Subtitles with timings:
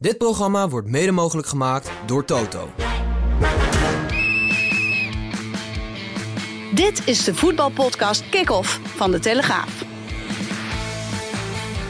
[0.00, 2.68] Dit programma wordt mede mogelijk gemaakt door Toto.
[6.74, 9.84] Dit is de voetbalpodcast Kick-Off van De Telegraaf.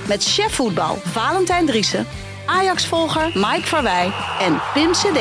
[0.06, 2.06] Met chef voetbal Valentijn Driessen,
[2.46, 5.18] Ajax-volger Mike Verwij en Pim CD.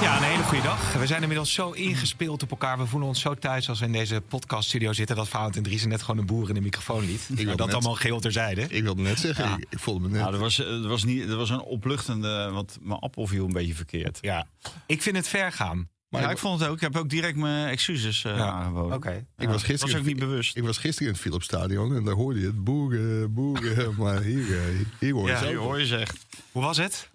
[0.00, 0.92] Ja, een hele goede dag.
[0.92, 2.78] We zijn inmiddels zo ingespeeld op elkaar.
[2.78, 5.16] We voelen ons zo thuis als we in deze podcaststudio zitten...
[5.16, 7.26] dat Valentijn Driessen net gewoon een boer in de microfoon liet.
[7.28, 8.60] wilde dat net- allemaal geheel terzijde.
[8.68, 9.56] Ik wilde net zeggen, Ja.
[9.56, 10.20] ik, ik voelde me net.
[10.20, 13.52] Nou, er was, er was, niet, er was een opluchtende, want mijn appel viel een
[13.52, 14.18] beetje verkeerd.
[14.20, 14.46] Ja,
[14.86, 15.88] ik vind het ver gaan.
[16.08, 16.74] Maar ja, ik vond het ook.
[16.74, 18.96] Ik heb ook direct mijn excuses eh, Ja, aangeboden.
[18.96, 19.26] Oké.
[19.36, 20.56] ik was gisteren was ook niet bewust.
[20.56, 23.94] Ik was gisteren in het Philipsstadion en daar hoorde je het boeren, boeren.
[24.02, 24.64] maar hier, eh,
[25.00, 26.26] hier hoor je Ja, Hier hoor je zegt.
[26.52, 27.10] Hoe was het?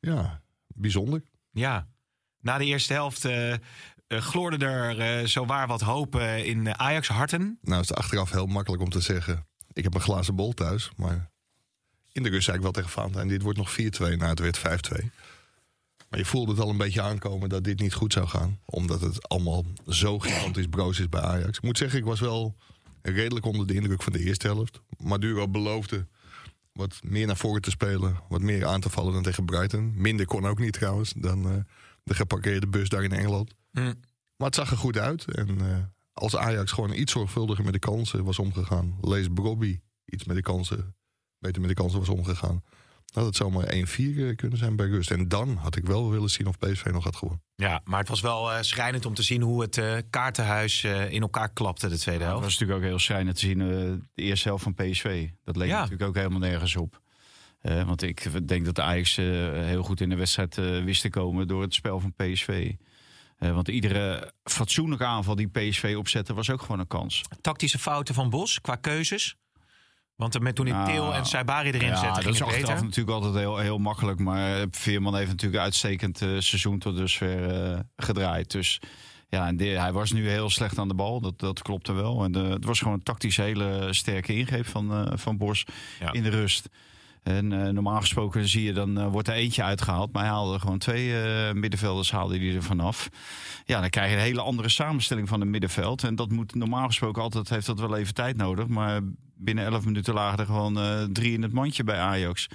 [0.00, 0.40] Ja,
[0.74, 1.22] bijzonder.
[1.50, 1.86] Ja.
[2.46, 3.54] Na de eerste helft eh,
[4.08, 7.58] gloorde er eh zowaar wat hoop in eh, Ajax-harten.
[7.62, 9.46] Nou is het achteraf heel makkelijk om te zeggen.
[9.72, 11.30] Ik heb een glazen bol thuis, maar
[12.12, 13.28] in de rust zei ik wel tegen Valentijn...
[13.28, 14.62] dit wordt nog 4-2, nou het werd 5-2.
[16.10, 18.60] Maar je voelde het al een beetje aankomen dat dit niet goed zou gaan.
[18.64, 21.56] Omdat het allemaal zo gigantisch broos is bij Ajax.
[21.56, 22.56] Ik moet zeggen, ik was wel
[23.02, 24.80] redelijk onder de indruk van de eerste helft.
[24.98, 26.06] Maduro beloofde
[26.72, 28.20] wat meer naar voren te spelen.
[28.28, 29.92] Wat meer aan te vallen dan tegen Brighton.
[29.96, 31.66] Minder kon ook niet trouwens dan
[32.06, 33.54] de geparkeerde bus daar in Engeland.
[33.72, 33.80] Hm.
[34.36, 35.24] Maar het zag er goed uit.
[35.34, 35.76] En eh,
[36.12, 38.98] als Ajax gewoon iets zorgvuldiger met de kansen was omgegaan.
[39.00, 40.94] Lees Brobby iets met de kansen,
[41.38, 42.62] beter met de kansen was omgegaan.
[43.12, 45.10] Had het zomaar 1-4 eh, kunnen zijn bij rust.
[45.10, 47.42] En dan had ik wel willen zien of PSV nog had gewonnen.
[47.54, 51.10] Ja, maar het was wel eh, schrijnend om te zien hoe het eh, kaartenhuis eh,
[51.12, 52.44] in elkaar klapte de tweede Het helft.
[52.44, 53.66] was natuurlijk ook heel schrijnend te zien eh,
[54.14, 55.28] de eerste helft van PSV.
[55.44, 55.76] Dat leek Ja.
[55.80, 57.00] natuurlijk ook helemaal nergens op.
[57.60, 61.00] Eh, want ik denk dat de Ajax eh, heel goed in de wedstrijd eh, wist
[61.02, 62.72] te komen door het spel van PSV.
[63.38, 67.20] Want iedere fatsoenlijke aanval die PSV opzette was ook gewoon een kans.
[67.40, 69.36] Tactische fouten van Bos qua keuzes.
[70.14, 72.68] Want met toen ik Nou, Til en Saibari erin ja, zette, dat is het achteraf
[72.70, 72.84] beter.
[72.84, 74.18] natuurlijk altijd heel, heel makkelijk.
[74.18, 78.50] Maar Veerman heeft natuurlijk een uitstekend seizoen tot dusver eh, gedraaid.
[78.50, 78.80] Dus
[79.28, 81.20] ja, en de- hij was nu heel slecht aan de bal.
[81.20, 82.24] Dat, dat klopte wel.
[82.24, 85.64] En het was gewoon een tactisch hele sterke ingreep van, van Bos
[86.00, 86.12] Ja.
[86.12, 86.68] in de rust.
[87.26, 90.12] En eh, normaal gesproken zie je, dan eh, wordt er eentje uitgehaald.
[90.12, 93.08] Maar hij haalde gewoon twee eh, middenvelders haalde hij er vanaf.
[93.64, 96.04] Ja, dan krijg je een hele andere samenstelling van het middenveld.
[96.04, 98.66] En dat moet normaal gesproken altijd, heeft dat wel even tijd nodig.
[98.66, 99.00] Maar
[99.36, 100.78] binnen 11 minuten lagen er gewoon
[101.12, 102.48] drie in het mandje bij Ajax.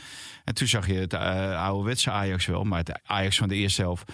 [0.44, 2.64] En toen zag je het uh, ouderwetse Ajax wel.
[2.64, 4.12] Maar het Ajax van de eerste helft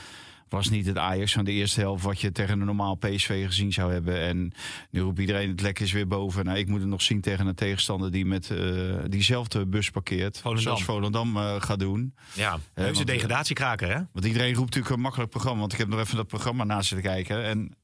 [0.50, 2.04] was niet het Ajax van de eerste helft...
[2.04, 4.20] wat je tegen een normaal PSV gezien zou hebben.
[4.20, 4.52] En
[4.90, 6.46] nu roept iedereen het lek is weer boven.
[6.46, 8.60] Nou, ik moet het nog zien tegen een tegenstander die met eh,
[9.08, 10.40] diezelfde bus parkeert.
[10.40, 10.64] Volendam.
[10.64, 12.16] Zoals Volendam eh, gaat doen.
[12.34, 14.02] Ja, heuse want, degradatiekraker, hè?
[14.12, 15.60] Want iedereen roept natuurlijk een makkelijk programma.
[15.60, 17.44] Want ik heb nog even dat programma naast zitten kijken.
[17.44, 17.76] En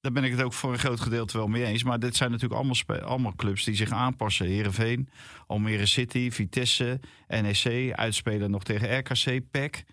[0.00, 1.82] daar ben ik het ook voor een groot gedeelte wel mee eens.
[1.82, 4.46] Maar dit zijn natuurlijk allemaal, allemaal clubs die zich aanpassen.
[4.46, 5.08] Heerenveen,
[5.46, 7.92] Almere City, Vitesse, NEC.
[7.94, 9.84] Uitspelen nog tegen RKC, PEC.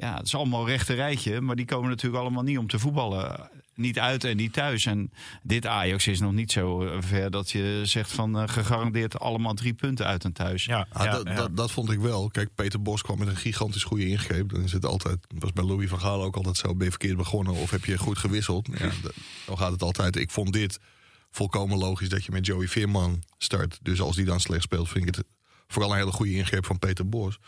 [0.00, 1.40] Ja, het is allemaal een rechte rijtje.
[1.40, 3.50] Maar die komen natuurlijk allemaal niet om te voetballen.
[3.74, 4.86] Niet uit en niet thuis.
[4.86, 5.12] En
[5.42, 9.54] dit Ajax is nog niet zo eh, ver dat je zegt van eh, gegarandeerd allemaal
[9.54, 10.64] drie punten uit en thuis.
[10.64, 11.34] Ja, Ah, ja, dat, ja.
[11.34, 12.28] Dat, dat vond ik wel.
[12.28, 14.52] Kijk, Peter Bos kwam met een gigantisch goede ingreep.
[14.52, 16.74] Dan is het altijd, dat was bij Louis van Gaal ook altijd zo.
[16.74, 18.68] Ben je verkeerd begonnen of heb je goed gewisseld?
[18.78, 18.90] Ja,
[19.46, 20.16] zo gaat het altijd.
[20.16, 20.78] Ik vond dit
[21.30, 23.78] volkomen logisch dat je met Joey Veerman start.
[23.82, 25.24] Dus als die dan slecht speelt, vind ik het
[25.68, 27.38] vooral een hele goede ingreep van Peter Bos.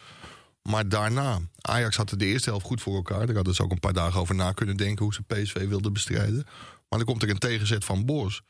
[0.62, 3.26] Maar daarna, Ajax had de eerste helft goed voor elkaar.
[3.26, 5.92] Daar hadden ze ook een paar dagen over na kunnen denken hoe ze PSV wilden
[5.92, 6.44] bestrijden.
[6.88, 8.42] Maar dan komt er een tegenzet van Bos.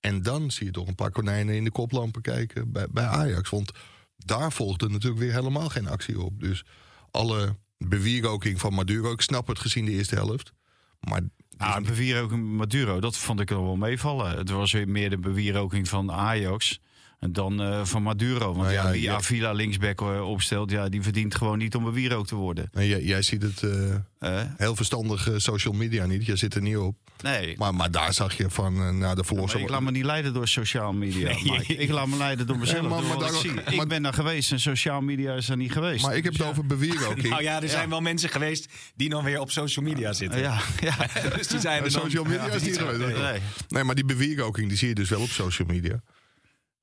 [0.00, 3.50] En dan zie je toch een paar konijnen in de koplampen kijken bij, bij Ajax.
[3.50, 3.72] Want
[4.16, 6.40] daar volgde natuurlijk weer helemaal geen actie op.
[6.40, 6.64] Dus
[7.10, 10.52] alle bewieroking van Maduro, ik snap het gezien de eerste helft.
[11.00, 11.22] Maar
[11.56, 14.38] Nou, bewieroking Maduro, dat vond ik er wel meevallen.
[14.38, 16.80] Het was weer meer de bewieroking van Ajax
[17.20, 18.44] dan eh, van Maduro.
[18.44, 19.14] Want Nou ja, ja, wie ja.
[19.14, 22.68] Avila linksback eh, opstelt, ja, die verdient gewoon niet om bewierook te worden.
[22.72, 26.26] nee, jij, jij ziet het eh, Eh, heel verstandig social media niet.
[26.26, 26.96] Je zit er niet op.
[27.22, 29.62] nee, Maar, maar daar zag je van eh, na de verlossing.
[29.62, 31.26] ik laat me niet leiden door sociale media.
[31.32, 31.42] Nee.
[31.44, 31.74] Mike.
[31.76, 32.80] Ik laat me leiden door mezelf.
[32.80, 33.74] Nee, maar- door maar wat ik daarom- zie.
[33.76, 36.02] maar- ik ben daar geweest en sociale media is er niet geweest.
[36.04, 37.28] Maar ik heb Dus het over bewieroking.
[37.34, 40.40] Nou ja, er zijn wel mensen geweest die dan weer op social media zitten.
[40.40, 40.96] ja, ja.
[41.36, 42.98] dus die zijn er social media Ja, is niet geweest.
[42.98, 43.22] nee.
[43.22, 43.40] Nee.
[43.68, 46.00] Nee, maar die bewieroking die zie je dus wel op social media.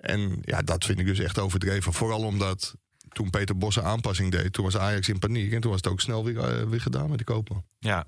[0.06, 1.94] En ja, dat vind ik dus echt overdreven.
[1.94, 2.75] Vooral omdat
[3.10, 5.52] toen Peter Bos een aanpassing deed, toen was Ajax in paniek.
[5.52, 7.66] En toen was het ook snel weer, eh, weer gedaan met de kopen.
[7.80, 8.06] Ja.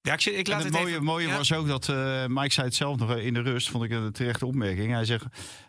[0.00, 1.36] Ja, ik, ik laat het, het mooie, even- mooie ja.
[1.36, 4.12] was ook dat eh, Mike zei het zelf nog in de rust, vond ik een
[4.12, 4.92] terechte opmerking.
[4.92, 5.24] Hij zegt: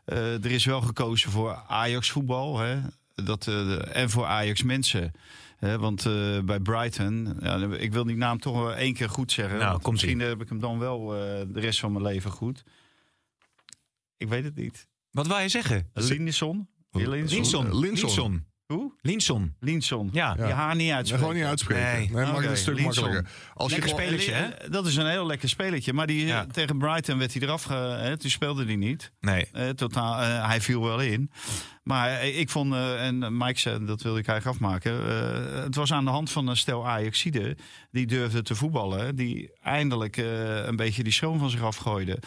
[0.05, 2.79] eh, er is wel gekozen voor Ajax voetbal hè,
[3.15, 5.11] dat, eh, de- en voor Ajax mensen.
[5.57, 9.31] Hè, want eh, bij Brighton, ja, ik wil die naam toch wel één keer goed
[9.31, 9.59] zeggen.
[9.59, 12.63] Nou, misschien heb ik hem dan wel eh, de rest van mijn leven goed.
[14.17, 14.87] Ik weet het niet.
[15.15, 15.89] Wat wil je zeggen?
[15.93, 16.67] Linson.
[16.91, 17.79] Linson.
[17.79, 18.45] Linson.
[18.65, 18.93] Hoe?
[19.01, 19.55] Linson.
[19.59, 20.09] Linson.
[20.13, 20.33] Ja.
[20.37, 21.25] Je haar niet uitspreken.
[21.25, 21.83] gewoon niet uitspreken.
[21.83, 21.97] Nee.
[21.99, 23.03] Nee, maakt het Oké, een stuk Linson.
[23.03, 23.31] makkelijker.
[23.53, 24.43] Als je Lekker spelletje, hè?
[24.45, 25.93] Eh, Dat is een heel lekker spelletje.
[25.93, 26.45] Maar die, Ja.
[26.51, 27.63] tegen Brighton werd hij eraf.
[27.63, 29.11] Ge, hè, toen speelde hij niet.
[29.19, 29.47] Nee.
[29.51, 31.31] Eh, totaal, eh, hij viel wel in.
[31.85, 34.91] Maar eh, ik vond, eh, en Mike zei, dat wilde ik eigenlijk afmaken.
[35.09, 37.57] eh, het was aan de hand van een stel Ajaxide.
[37.91, 39.15] Die durfde te voetballen.
[39.15, 42.19] Die eindelijk eh, een beetje die schoon van zich afgooide.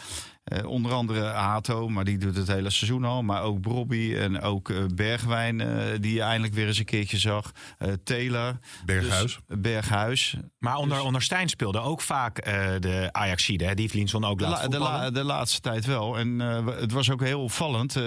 [0.43, 3.21] Eh, onder andere Hato, maar die doet het hele seizoen al.
[3.23, 7.17] Maar ook Brobby en ook eh, Bergwijn, eh, die je eindelijk weer eens een keertje
[7.17, 7.51] zag.
[7.77, 8.57] Eh Taylor.
[8.85, 9.39] Berghuis.
[9.47, 10.35] Dus, Berghuis.
[10.59, 13.65] Maar onder, Dus- onder Stijn speelde ook vaak eh, de Ajaxide.
[13.65, 15.01] hè, Die Linson ook De, laten la- de, voetballen.
[15.03, 16.17] la- de laatste tijd wel.
[16.17, 17.95] En eh, het was ook heel opvallend.
[17.95, 18.03] Eh,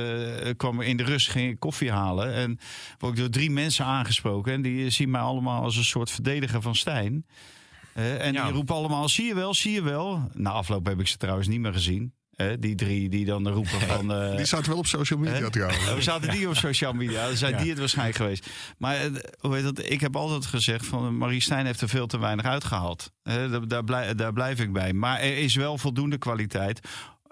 [0.57, 2.35] kwam in de rust, ging ik koffie halen.
[2.35, 2.59] En
[2.99, 4.53] word ik door drie mensen aangesproken.
[4.53, 7.27] En die zien mij allemaal als een soort verdediger van Stijn.
[7.95, 8.45] Eh, en Ja.
[8.45, 10.29] die roepen allemaal, zie je wel, zie je wel.
[10.33, 12.13] Na afloop heb ik ze trouwens niet meer gezien.
[12.59, 14.13] Die drie die dan roepen van...
[14.13, 15.95] eh, Die staat wel op social media trouwens.
[15.95, 17.27] we zaten die op social media.
[17.27, 17.59] Dan zijn Ja.
[17.61, 18.51] die het waarschijnlijk geweest.
[18.79, 19.11] Maar eh,
[19.41, 19.79] hoe heet dat?
[19.91, 23.11] ik heb altijd gezegd van Marie Stijn heeft er veel te weinig uitgehaald.
[23.23, 24.93] Eh, daar, daar, blij- daar blijf ik bij.
[24.93, 26.81] Maar er is wel voldoende kwaliteit.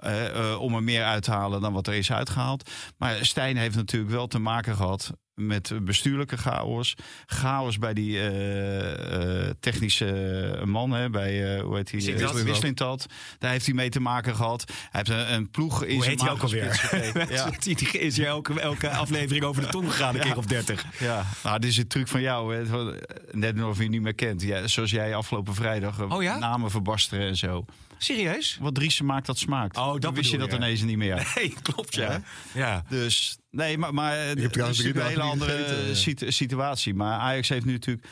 [0.01, 2.71] Eh, om er meer uit te halen dan wat er is uitgehaald.
[2.99, 5.13] Maar Stijn heeft natuurlijk wel te maken gehad
[5.47, 6.95] met bestuurlijke chaos.
[7.27, 12.45] Chaos bij die eh, eh, technische man, hè, bij eh, hoe heet hij?
[12.45, 13.07] Wisselintat.
[13.11, 13.17] Uh.
[13.39, 14.65] Daar heeft hij mee te maken gehad.
[14.67, 16.69] Hij heeft een, een ploeg in Hoe heet hij ook alweer?
[17.31, 17.51] Ja.
[17.59, 20.85] Die is hier elke, elke aflevering over de tong gegaan, een keer of dertig.
[20.99, 22.55] Ja, nou, dit is een truc van jou.
[22.55, 22.93] Hè.
[23.31, 24.43] Net of je niet meer kent.
[24.43, 26.39] Ja, zoals jij afgelopen vrijdag Oh ja?
[26.39, 27.65] namen verbasteren en zo.
[28.03, 28.59] Serieus?
[28.61, 29.77] Wat Driessen maakt, dat smaakt.
[29.77, 30.57] Oh, dat Dan wist je dat je.
[30.57, 31.33] ineens niet meer.
[31.35, 32.23] Nee, klopt ja.
[32.53, 32.85] Ja.
[32.89, 36.95] Dus, nee, maar, maar eh, het trouwens is een hele andere eh, situ- situatie.
[36.95, 38.07] Maar Ajax heeft nu natuurlijk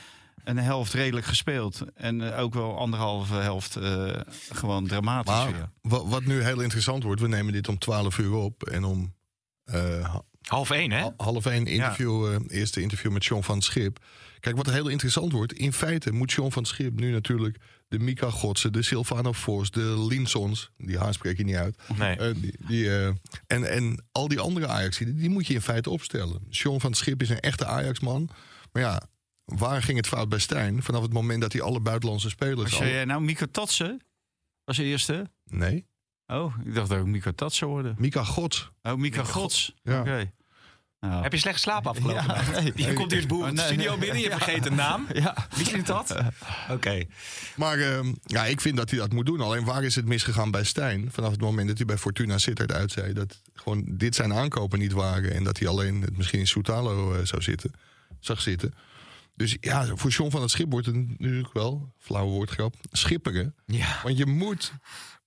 [0.44, 1.82] een helft redelijk gespeeld.
[1.94, 4.11] En eh, ook wel anderhalve helft eh,
[4.52, 5.52] gewoon dramatisch Maar
[5.82, 6.02] weer.
[6.08, 8.62] wat nu heel interessant wordt, we nemen dit om 12 uur op.
[8.62, 9.14] En om
[9.64, 11.06] eh, ha- Half één, hè?
[11.17, 13.99] half één interview, eh, eerste interview met John van Schip.
[14.41, 15.52] Kijk, wat heel interessant wordt.
[15.52, 17.56] In feite moet John van Schip nu natuurlijk
[17.88, 21.79] de Mika Godse, de Silvano Fors, de Linsons, die haar spreek je niet uit.
[21.96, 22.17] Nee.
[22.17, 23.06] Eh, die, die, eh,
[23.46, 26.46] en, en al die andere Ajax, die, moet je in feite opstellen.
[26.50, 28.29] John van het Schip is een echte Ajax-man.
[28.73, 29.02] Maar ja,
[29.44, 30.82] waar ging het fout bij Stijn?
[30.82, 32.70] Vanaf het moment dat hij alle buitenlandse spelers...
[32.70, 34.00] Was al- jij nou Miko Tatsen?
[34.64, 35.31] De eerste?
[35.44, 35.87] Nee,
[36.26, 37.94] Oh, ik dacht dat ook Miko Tatsen worden.
[37.99, 38.70] Mika Gods.
[38.82, 39.75] Oh, Mika Gods.
[39.82, 40.00] Ja.
[40.00, 40.32] Oké.
[41.00, 41.23] Nou.
[41.23, 42.73] Heb je slecht slapen afgelopen Ja, nee.
[42.75, 43.99] Je komt eerst op de Oh, nee, studio nee.
[43.99, 45.06] binnen, je vergeet een naam.
[45.12, 45.49] Ja.
[45.56, 46.17] Wie is dat?
[46.71, 47.05] Oké.
[47.56, 49.41] Maar ehm, ja, ik vind dat hij dat moet doen.
[49.41, 51.09] Alleen waar is het misgegaan bij Stijn?
[51.12, 53.12] Vanaf het moment dat hij bij Fortuna Sittard uitzei...
[53.12, 55.35] dat gewoon dit zijn aankopen niet waren...
[55.35, 57.71] en dat hij alleen het misschien in Soutalo eh, zou zitten,
[58.21, 58.75] zag zitten.
[59.35, 61.93] Dus ja, voor John van het Schip wordt het natuurlijk wel...
[61.99, 63.55] flauwe woordgrap, schipperen.
[63.67, 64.01] Ja.
[64.03, 64.73] Want je moet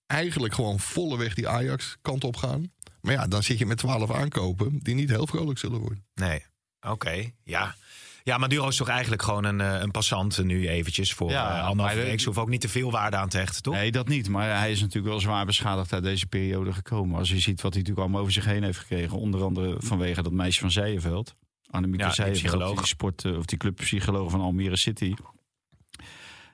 [0.08, 2.72] eigenlijk gewoon volleweg die Ajax kant op gaan.
[3.02, 4.80] Maar ja, dan zit je met twaalf aankopen...
[4.84, 6.06] die niet heel vrolijk zullen worden.
[6.16, 6.44] Nee.
[6.88, 7.76] Oké, ja.
[8.24, 11.62] Ja, Maduro is toch eigenlijk gewoon een, eh, een passant nu eventjes voor Ja, ja,
[11.62, 12.20] anderhalve maar- week.
[12.20, 13.74] Ze hoeven ook niet te veel waarde aan te hechten, toch?
[13.74, 14.30] Nee, dat niet.
[14.30, 17.18] Maar hij is natuurlijk wel zwaar beschadigd uit deze periode gekomen.
[17.18, 19.18] Als je ziet wat hij natuurlijk allemaal over zich heen heeft gekregen.
[19.18, 21.36] Onder andere vanwege dat meisje van Zijenveld.
[21.70, 22.78] Annemieke Ja, die Zijenveld, psycholoog.
[22.78, 25.14] die, sport, eh, of die clubpsycholoog van Almere City.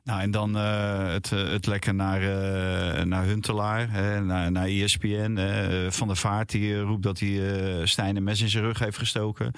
[0.08, 4.66] Nou, en dan eh, het, eh, het lekken naar, eh, naar Huntelaar, hè, naar, naar
[4.68, 5.40] ESPN.
[5.90, 7.42] van der Vaart die roept dat hij
[7.84, 9.52] Stijn een mes in zijn rug heeft gestoken.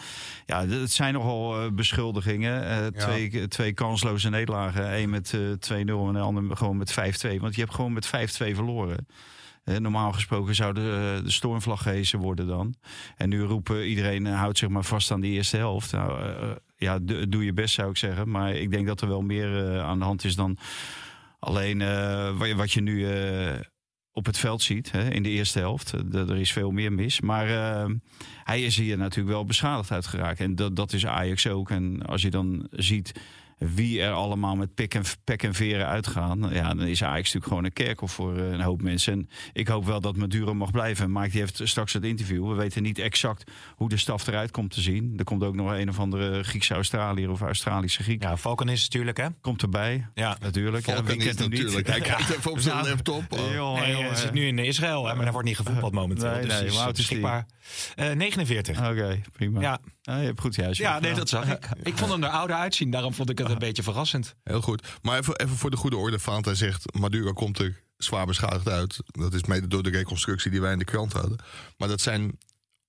[0.45, 2.93] Ja, het zijn nogal beschuldigingen.
[2.93, 4.93] Twee, twee kansloze nederlagen.
[4.97, 7.39] Eén met eh 2-0 en de ander gewoon met 5-2.
[7.39, 9.07] Want je hebt gewoon met 5-2 verloren.
[9.63, 12.75] Normaal gesproken zou de, de stormvlag gehezen worden dan.
[13.17, 15.91] En nu roepen iedereen houdt zich maar vast aan de eerste helft.
[15.91, 16.35] Nou,
[16.79, 18.29] ja, do- doe je best zou ik zeggen.
[18.29, 20.57] Maar ik denk dat er wel meer eh, aan de hand is dan
[21.39, 23.59] alleen eh, wat je- nu eh,
[24.11, 25.91] op het veld ziet hè, in de eerste helft.
[26.13, 27.21] Er is veel meer mis.
[27.21, 27.47] Maar
[28.43, 30.39] hij is hier natuurlijk wel beschadigd uit geraakt.
[30.39, 31.69] En dat, dat is Ajax ook.
[31.69, 33.11] En als je dan ziet
[33.59, 36.49] wie er allemaal met pik en, pek en veren uitgaan.
[36.51, 39.13] Ja, dan is Ajax natuurlijk gewoon een kerkhof voor eh, een hoop mensen.
[39.13, 41.11] En ik hoop wel dat Maduro mag blijven.
[41.11, 42.47] Mike die heeft straks het interview.
[42.47, 45.13] We weten niet exact hoe de staf eruit komt te zien.
[45.17, 48.23] Er komt ook nog een of andere Griekse Australiër of Australische Griek.
[48.23, 49.27] Ja, Falcon is natuurlijk, hè?
[49.41, 50.07] Komt erbij.
[50.13, 50.37] Ja.
[50.41, 50.85] Natuurlijk.
[50.85, 51.87] Ja, Valken wie kent is hem natuurlijk.
[51.87, 51.95] niet?
[51.95, 53.23] Hij kijkt even op zijn Nou, laptop.
[53.29, 53.79] Oh.
[53.79, 54.15] Nee, eh.
[54.15, 56.31] zit nu in Israël, hè, maar daar wordt niet gevoetbald momenteel.
[56.31, 57.45] Nee, dus nee, is beschikbaar.
[57.95, 58.89] Eh, 49.
[58.89, 59.61] Oké, prima.
[59.61, 59.79] Ja.
[60.09, 60.79] Ja, je hebt goed juist.
[60.79, 61.69] Ja, nee, dat zag ik.
[61.83, 64.35] Ik vond hem er ouder uitzien, daarom vond ik het een beetje verrassend.
[64.43, 64.87] Heel goed.
[65.01, 66.19] Maar even, even voor de goede orde.
[66.19, 68.99] Fanta zegt, Maduro komt er zwaar beschadigd uit.
[69.05, 71.37] Dat is mede door de reconstructie die wij in de krant hadden.
[71.77, 72.37] Maar dat zijn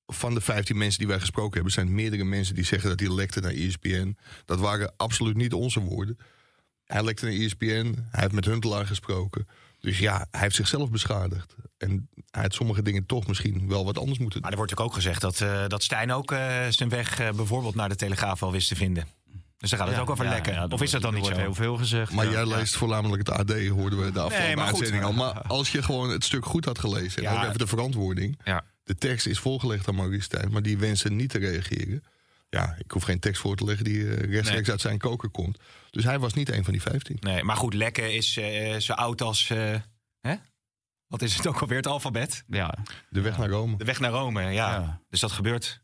[0.07, 1.73] van de 15 mensen die wij gesproken hebben...
[1.73, 4.17] zijn meerdere mensen die zeggen dat hij lekte naar ESPN.
[4.45, 6.19] Dat waren absoluut niet onze woorden.
[6.85, 7.95] Hij lekte naar ESPN.
[8.11, 9.49] Hij heeft met Huntelaar gesproken.
[9.81, 11.55] Dus ja, hij heeft zichzelf beschadigd.
[11.79, 14.61] En hij had sommige dingen toch misschien wel wat anders moeten Maar doen.
[14.61, 17.89] er wordt ook gezegd dat, eh, dat Stijn ook eh, zijn weg eh, bijvoorbeeld naar
[17.89, 19.05] de Telegraaf wel wist te vinden.
[19.59, 20.53] Dus dan gaat het ook over Ja, lekken.
[20.53, 21.41] ja, er of is dat dan niet er zo?
[21.41, 22.13] wordt heel veel gezegd.
[22.13, 22.31] Maar ja.
[22.31, 22.57] jij Ja.
[22.57, 25.13] leest voornamelijk het AD, hoorden we de afgelopen maar uitzending al.
[25.13, 27.25] Maar als je gewoon het stuk goed had gelezen...
[27.25, 27.39] en Ja.
[27.39, 28.39] ook even de verantwoording...
[28.45, 28.65] Ja.
[28.85, 30.51] de tekst is voorgelegd aan Maurice Stijn...
[30.53, 32.03] maar die wensen niet te reageren.
[32.51, 34.71] Ja, ik hoef geen tekst voor te leggen die eh, rechtstreeks Nee.
[34.71, 35.59] uit zijn koker komt.
[35.91, 37.17] Dus hij was niet een van die 15.
[37.21, 39.51] Nee, maar goed, lekken is eh, zo oud als...
[39.51, 39.75] eh,
[40.21, 40.35] hè?
[41.07, 42.45] Wat is het ook alweer, het alfabet?
[42.49, 42.75] Ja.
[43.09, 43.77] De weg naar Rome.
[43.77, 44.51] De weg naar Rome, ja.
[44.51, 45.01] Ja.
[45.09, 45.83] Dus dat gebeurt.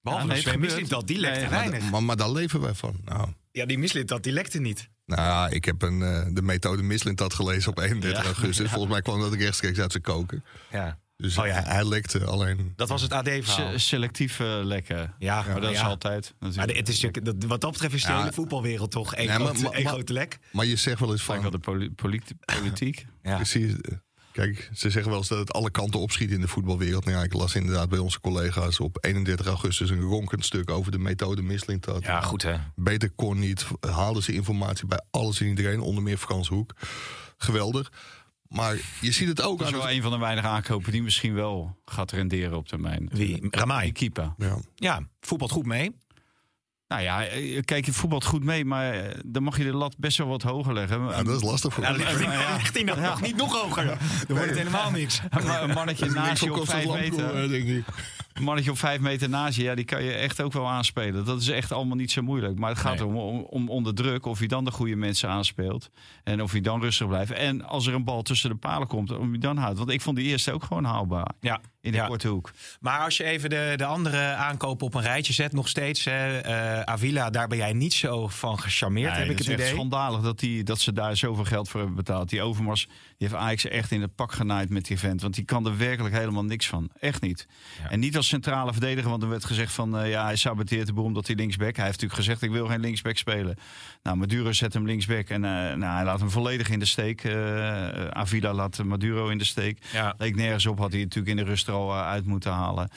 [0.00, 0.58] Behalve Ja, nee, het.
[0.58, 1.90] Mislintat, die lekte Nee, Maar, weinig.
[1.90, 3.00] maar, maar daar leven wij van.
[3.04, 4.88] Nou, Ja, die Mislintat, die lekte niet.
[5.04, 8.26] nou ik heb een, eh, de methode Mislintat gelezen op 31 Ja.
[8.26, 8.70] augustus.
[8.70, 10.42] Volgens mij kwam dat rechtstreeks uit zijn koker.
[10.70, 10.98] Ja.
[11.16, 11.52] Dus Oh ja.
[11.52, 12.72] hij, hij lekte alleen...
[12.76, 13.70] Dat was het AD-verhaal.
[13.70, 15.14] Se- selectief lekken.
[15.18, 16.34] Ja, Maar dat is altijd.
[16.38, 18.18] Maar het is, dat- wat dat betreft is de Ja.
[18.18, 20.38] hele voetbalwereld toch één, Nee, maar- grote, maar- één maar- grote lek.
[20.52, 21.60] Maar je zegt wel eens Vaak wel van...
[21.60, 23.06] de poli- polit- politiek.
[23.22, 23.36] Ja.
[23.36, 23.72] Precies.
[24.32, 27.04] Kijk, ze zeggen wel eens dat het alle kanten opschiet in de voetbalwereld.
[27.04, 30.92] Nou ja, ik las inderdaad bij onze collega's op 31 augustus een ronkend stuk over
[30.92, 32.02] de methode Mislintat.
[32.02, 32.56] ja, goed hè.
[32.74, 33.66] Beter kon niet.
[33.80, 36.74] Haalden ze informatie bij alles en iedereen, onder meer Frans Hoek.
[37.36, 37.92] Geweldig.
[38.48, 39.90] Maar je ziet het ook Dat is wel het...
[39.92, 43.08] een van de weinige aankopen die misschien wel gaat renderen op termijn.
[43.12, 43.46] Wie?
[43.50, 43.92] Ramai.
[43.92, 44.34] Keeper.
[44.38, 44.56] Ja.
[44.74, 45.96] Ja, voetbalt goed mee.
[46.88, 49.98] Nou ja, eh, kijk, je voetbalt goed mee, maar eh, dan mag je de lat
[49.98, 51.00] best wel wat hoger leggen.
[51.00, 51.98] ja, dat is lastig voor Ja, hem.
[51.98, 52.56] ligt, ja.
[52.56, 53.84] ligt hij nou nog niet nog hoger?
[53.86, 53.98] Dan
[54.36, 55.20] wordt het helemaal niks.
[55.30, 57.48] Maar een mannetje naast voor je op vijf meter.
[57.48, 57.84] denk ik.
[58.36, 61.24] Een mannetje op vijf meter naast je, ja, die kan je echt ook wel aanspelen.
[61.24, 62.58] Dat is echt allemaal niet zo moeilijk.
[62.58, 63.06] Maar het gaat Nee.
[63.06, 65.90] om, om onder druk, of je dan de goede mensen aanspeelt.
[66.24, 67.30] En of je dan rustig blijft.
[67.32, 69.78] En als er een bal tussen de palen komt, om je dan houdt.
[69.78, 71.30] Want ik vond die eerste ook gewoon haalbaar.
[71.40, 72.06] Ja, In de ja.
[72.06, 72.50] korte hoek.
[72.80, 76.04] Maar als je even de, de andere aankopen op een rijtje zet, nog steeds.
[76.04, 79.52] Hè, eh, Avila, daar ben jij niet zo van gecharmeerd, Nee, heb ik het is
[79.52, 79.72] echt idee.
[79.72, 82.28] schandalig dat, die, dat ze daar zoveel geld voor hebben betaald.
[82.28, 85.22] Die Overmars die heeft Ajax echt in het pak genaaid met die vent.
[85.22, 86.90] Want die kan er werkelijk helemaal niks van.
[87.00, 87.46] Echt niet.
[87.82, 87.90] Ja.
[87.90, 89.10] En niet als centrale verdediger.
[89.10, 91.76] Want er werd gezegd van eh, ja, hij saboteert de boel omdat hij linksback.
[91.76, 93.56] Hij heeft natuurlijk gezegd ik wil geen linksback spelen.
[94.06, 95.28] Nou, Maduro zet hem linksback.
[95.28, 97.24] En eh, nou, hij laat hem volledig in de steek.
[97.24, 99.78] Eh, Avila laat Maduro in de steek.
[99.92, 100.14] Ja.
[100.18, 100.78] Leek nergens op.
[100.78, 102.88] Had hij natuurlijk in de rust er al uit moeten halen.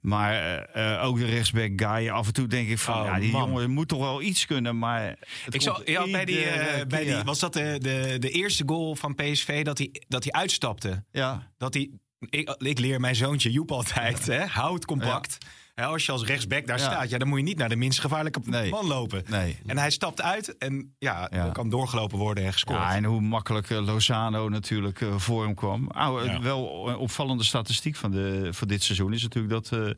[0.00, 0.66] Maar
[1.02, 2.08] ook de rechtsback guy.
[2.08, 3.48] Af en toe denk ik van Oh, ja, die man.
[3.48, 4.78] jongen moet toch wel iets kunnen.
[4.78, 5.16] Maar
[5.48, 6.46] Ik zag, komt ja, bij die,
[6.88, 10.32] bij die, was dat de, de, de eerste goal van PSV dat hij, dat hij
[10.32, 11.04] uitstapte?
[11.10, 11.90] Ja, Dat hij,
[12.28, 15.38] ik, ik leer mijn zoontje Joep altijd, hè, houd compact.
[15.78, 16.84] Hè, als je als rechtsback daar Ja.
[16.84, 18.70] staat, ja, dan moet je niet naar de minst gevaarlijke Nee.
[18.70, 19.22] man lopen.
[19.28, 19.58] nee.
[19.66, 22.78] En hij stapt uit en ja, kan doorgelopen worden en gescoord.
[22.78, 25.88] Ja, en hoe makkelijk eh, Lozano natuurlijk eh, voor hem kwam.
[25.94, 26.40] Nou, eh, Ja.
[26.40, 29.90] Wel een opvallende statistiek van, de, van dit seizoen is natuurlijk dat eh,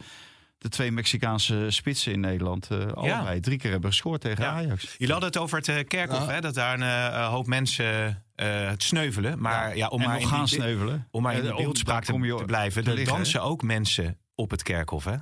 [0.58, 4.50] de twee Mexicaanse spitsen in Nederland eh, allebei drie keer hebben gescoord tegen Ja.
[4.50, 4.94] Ajax.
[4.98, 6.32] Jullie hadden het over het Kerkhof, Ja.
[6.32, 9.40] hè, dat daar een hoop mensen eh, het sneuvelen.
[9.40, 11.08] Maar ja, om en maar nog in gaan die, sneuvelen.
[11.10, 12.84] om maar in de op- beeldspraak te, je te blijven.
[12.86, 15.14] Er dansen ook mensen op het Kerkhof, hè?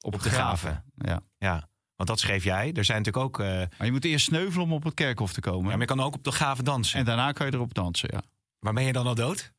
[0.00, 0.84] Op, op de graven.
[0.96, 1.20] Ja.
[1.38, 2.72] Ja, want dat schreef jij.
[2.72, 3.40] Er zijn natuurlijk ook...
[3.40, 5.64] eh, Maar je moet eerst sneuvelen om op het kerkhof te komen.
[5.64, 6.98] ja, maar je kan ook op de graven dansen.
[6.98, 8.22] En daarna kan je erop dansen, ja.
[8.58, 9.52] Maar ben je dan al dood?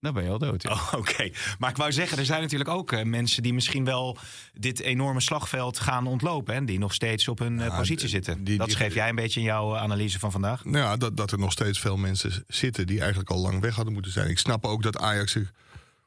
[0.00, 0.62] Dan ben je al dood.
[0.62, 0.70] Ja.
[0.72, 4.16] Oh, Oké, maar ik wou zeggen, er zijn natuurlijk ook eh, mensen die misschien wel
[4.52, 6.54] dit enorme slagveld gaan ontlopen.
[6.54, 8.44] En die nog steeds op hun eh, Ja, positie zitten.
[8.44, 10.64] die- dat die- schreef jij een beetje in jouw analyse van vandaag.
[10.64, 13.74] Nou ja, dat, dat er nog steeds veel mensen zitten die eigenlijk al lang weg
[13.74, 14.28] hadden moeten zijn.
[14.30, 15.52] Ik snap ook dat Ajax zich.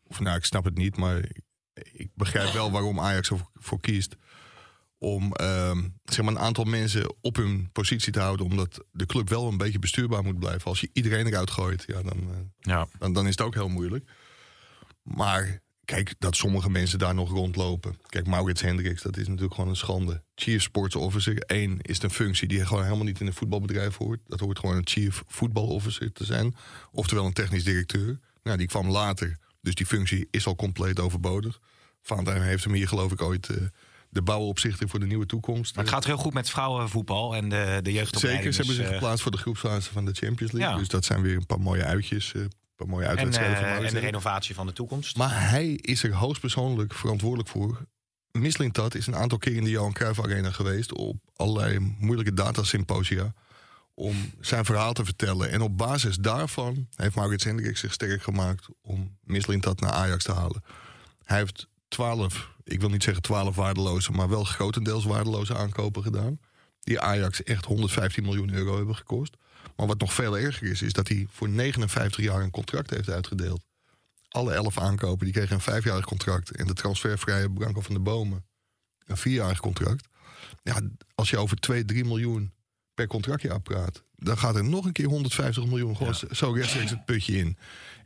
[0.07, 1.41] Of nou, ik snap het niet, maar ik
[2.13, 4.15] begrijp wel waarom Ajax ervoor voor kiest.
[4.97, 8.45] Om ehm, zeg maar een aantal mensen op hun positie te houden.
[8.45, 10.63] Omdat de club wel een beetje bestuurbaar moet blijven.
[10.69, 12.87] Als je iedereen eruit gooit, ja, dan, eh, Ja.
[12.99, 14.09] dan, dan is het ook heel moeilijk.
[15.03, 17.97] Maar kijk, dat sommige mensen daar nog rondlopen.
[18.09, 20.23] Kijk, Maurits Hendricks, dat is natuurlijk gewoon een schande.
[20.35, 24.19] Chief Sports Officer, één, is een functie die gewoon helemaal niet in een voetbalbedrijf hoort.
[24.27, 26.55] Dat hoort gewoon een Chief Football Officer te zijn.
[26.91, 28.19] Oftewel een technisch directeur.
[28.43, 31.59] Nou, die kwam later, dus die functie is al compleet overbodig.
[32.01, 33.55] Valentijn heeft hem hier geloof ik ooit eh,
[34.09, 35.75] de bouwopzichter voor de nieuwe toekomst.
[35.75, 38.43] Maar het gaat heel goed met vrouwenvoetbal en de, de jeugdopleiding.
[38.43, 40.73] Zeker, ze hebben dus, zich eh, geplaatst voor de groepsfase van de Champions League.
[40.73, 40.79] Ja.
[40.79, 42.33] Dus dat zijn weer een paar mooie uitjes.
[42.33, 45.17] eh, een paar mooie en, uitwedstrijden Maurits en de renovatie van de toekomst.
[45.17, 47.85] Maar hij is er hoogstpersoonlijk verantwoordelijk voor.
[48.31, 50.93] Mislintat is een aantal keer in de Johan Cruijff Arena geweest...
[50.93, 53.33] op allerlei moeilijke datasymposia...
[53.95, 55.51] om zijn verhaal te vertellen.
[55.51, 58.67] En op basis daarvan heeft Maurits Hendricks zich sterk gemaakt...
[58.81, 60.63] om Mislintat naar Ajax te halen.
[61.23, 64.11] Hij heeft twaalf, ik wil niet zeggen twaalf waardeloze...
[64.11, 66.39] maar wel grotendeels waardeloze aankopen gedaan...
[66.79, 69.35] die Ajax echt 115 miljoen euro hebben gekost.
[69.75, 73.09] Maar wat nog veel erger is, is dat hij voor 59 jaar een contract heeft
[73.09, 73.63] uitgedeeld
[74.35, 76.51] alle elf aankopen, die kregen een vijfjarig contract.
[76.51, 78.45] En de transfervrije Branko van de Bomen
[79.05, 80.07] een vierjarig contract.
[80.63, 80.81] Ja,
[81.15, 82.53] als je over 2, 3 miljoen
[82.95, 87.05] per contractjaar praat, dan gaat er nog een keer 150 miljoen gewoon zo rechtstreeks het
[87.05, 87.57] putje in.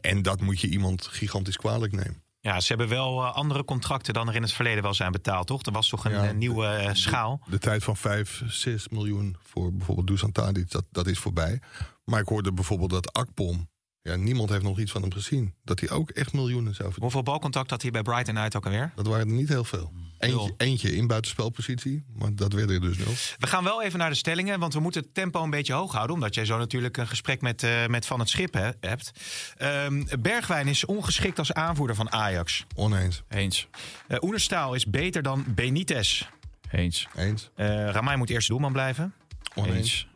[0.01, 2.23] En dat moet je iemand gigantisch kwalijk nemen.
[2.41, 5.47] Ja, ze hebben wel eh, andere contracten dan er in het verleden wel zijn betaald,
[5.47, 5.65] toch?
[5.65, 7.41] Er was toch een Ja, eh, nieuwe eh, schaal.
[7.45, 11.61] De tijd van 5, 6 miljoen voor bijvoorbeeld Dusan Tadic, dat, dat is voorbij.
[12.03, 13.69] Maar ik hoorde bijvoorbeeld dat Akpom,
[14.09, 15.53] ja, niemand heeft nog iets van hem gezien.
[15.63, 17.01] Dat hij ook echt miljoenen zou verdienen.
[17.01, 18.91] Hoeveel balcontact had hij bij Brighton uit ook alweer?
[18.95, 19.91] Dat waren er niet heel veel.
[20.19, 20.53] Eentje, Nul.
[20.57, 23.13] eentje in buitenspelpositie, maar dat werden er dus nul.
[23.37, 25.91] We gaan wel even naar de stellingen, want we moeten het tempo een beetje hoog
[25.91, 26.15] houden.
[26.15, 29.11] Omdat jij zo natuurlijk een gesprek met, eh, met Van het Schip hebt.
[29.57, 32.65] Ehm, Bergwijn is ongeschikt als aanvoerder van Ajax.
[32.75, 33.23] Oneens.
[33.29, 33.67] Eens.
[34.07, 36.23] Uh, Oenerstaal is beter dan Benitez.
[36.71, 37.07] Eens.
[37.15, 37.49] Eens.
[37.55, 39.13] Uh, Ramai moet eerste doelman blijven.
[39.55, 39.75] Oneens.
[39.77, 40.07] Eens.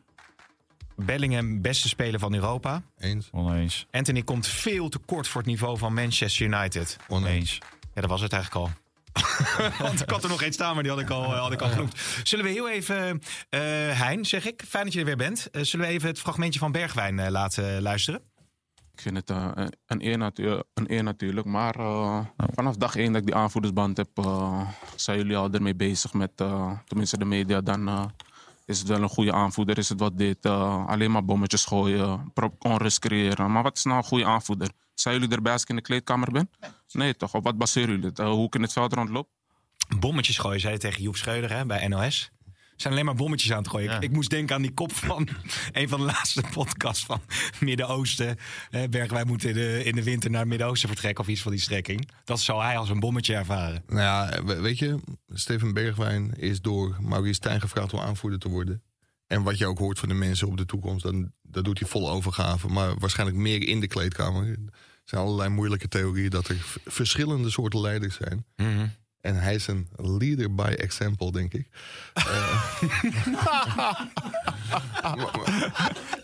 [0.96, 2.82] Bellingham beste speler van Europa.
[3.00, 3.30] Eens.
[3.32, 3.86] Oneens.
[3.92, 6.98] Anthony komt veel te kort voor het niveau van Manchester United.
[7.08, 7.34] Oneens.
[7.34, 7.58] Eens.
[7.94, 8.72] Ja, dat was het eigenlijk al.
[9.86, 11.70] Want ik had er nog één staan, maar die had ik al, had ik al
[11.70, 11.96] genoemd.
[12.24, 13.60] Zullen we heel even, eh
[14.00, 15.50] Hein, zeg ik, fijn dat je er weer bent.
[15.50, 18.22] Eh, zullen we even het fragmentje van Bergwijn eh, laten luisteren?
[18.96, 20.32] Ik vind het eh, een- een, eer
[20.74, 21.48] een eer natuurlijk.
[21.48, 25.76] Maar eh, vanaf dag één dat ik die aanvoerdersband heb, eh, zijn jullie al ermee
[25.76, 27.62] bezig met, eh, tenminste de media.
[27.62, 28.06] Dan eh,
[28.66, 29.78] is het wel een goede aanvoerder.
[29.78, 33.52] Is het wat dit, eh, alleen maar bommetjes gooien, onrust creëren.
[33.52, 34.70] Maar wat is nou een goede aanvoerder?
[34.94, 36.50] Zijn jullie erbij als ik in de kleedkamer ben?
[36.92, 37.34] Nee toch?
[37.34, 38.20] Op wat baseren jullie het?
[38.20, 39.30] Eh, hoe ik in het veld rondloop?
[40.00, 42.32] Bommetjes gooien, zei je tegen Joep Schreuder hè, bij NOS.
[42.84, 43.90] Zijn alleen maar bommetjes aan het gooien.
[43.90, 43.96] Ja.
[43.96, 45.28] Ik, ik moest denken aan die kop van
[45.72, 47.22] een van de laatste podcasts van
[47.60, 48.38] Midden-Oosten.
[48.70, 51.52] Eh, Bergwijn moet in de, in de winter naar het Midden-Oosten vertrekken of iets van
[51.52, 52.10] die strekking.
[52.24, 53.84] Dat zou hij als een bommetje ervaren.
[53.88, 58.50] Nou ja, we- weet je, Steven Bergwijn is door Maurice Stijn gevraagd om aanvoerder te
[58.50, 58.84] worden.
[59.28, 61.88] En wat je ook hoort van de mensen op de toekomst, dan, dat doet hij
[61.88, 62.68] vol overgave.
[62.68, 64.48] Maar waarschijnlijk meer in de kleedkamer.
[64.50, 64.58] Er
[65.04, 68.46] zijn allerlei moeilijke theorieën dat er verschillende soorten leiders zijn.
[69.24, 71.68] En hij is een leader by example, denk ik.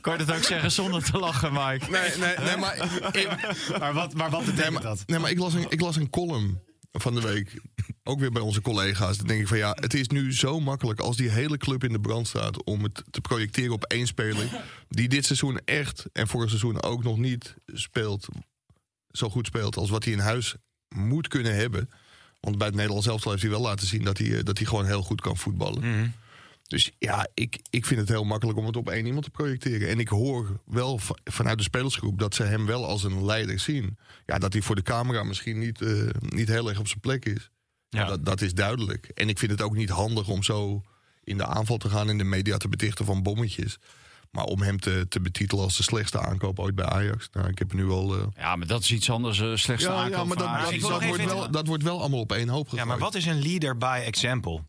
[0.02, 1.92] Kan je dat ook zeggen zonder te lachen, Mike?
[1.92, 2.76] Nee, nee, nee, maar,
[3.12, 3.28] ik,
[3.80, 5.04] Maar wat, maar wat nee, betekent maar, dat?
[5.06, 7.62] nee, maar ik, las een, ik las een column van de week.
[8.04, 9.18] Ook weer bij onze collega's.
[9.18, 11.92] Dan denk ik van ja, het is nu zo makkelijk als die hele club in
[11.92, 12.64] de brand staat.
[12.64, 14.64] om het te projecteren op één speler.
[14.90, 18.28] die dit seizoen echt en vorig seizoen ook nog niet speelt.
[19.10, 20.56] zo goed speelt als wat hij in huis
[20.96, 21.90] moet kunnen hebben.
[22.40, 24.68] Want bij het Nederlands elftal heeft hij wel laten zien dat hij, eh, dat hij
[24.68, 25.84] gewoon heel goed kan voetballen.
[26.68, 29.90] Dus ja, ik, ik vind het heel makkelijk om het op één iemand te projecteren.
[29.90, 33.60] En ik hoor wel va- vanuit de spelersgroep dat ze hem wel als een leider
[33.60, 33.98] zien.
[34.26, 37.26] Ja, dat hij voor de camera misschien niet, eh, niet heel erg op zijn plek
[37.26, 37.50] is.
[37.90, 38.00] Ja.
[38.00, 38.08] Ja.
[38.08, 39.06] Dat, dat is duidelijk.
[39.06, 40.82] En ik vind het ook niet handig om zo
[41.24, 42.10] in de aanval te gaan...
[42.10, 43.78] en de media te betichten van bommetjes.
[44.32, 47.30] Maar om hem te, te betitelen als de slechtste aankoop ooit bij Ajax...
[47.34, 48.16] Nou, ik heb nu al...
[48.16, 49.40] eh, Ja, maar dat is iets anders.
[49.40, 50.82] eh, slechtste ja, aankoop ja, maar dat, Ajax.
[50.82, 52.82] dat, wordt wel, dat wordt wel allemaal op één hoop gegooid.
[52.84, 54.64] Ja, maar wat is een leader by example?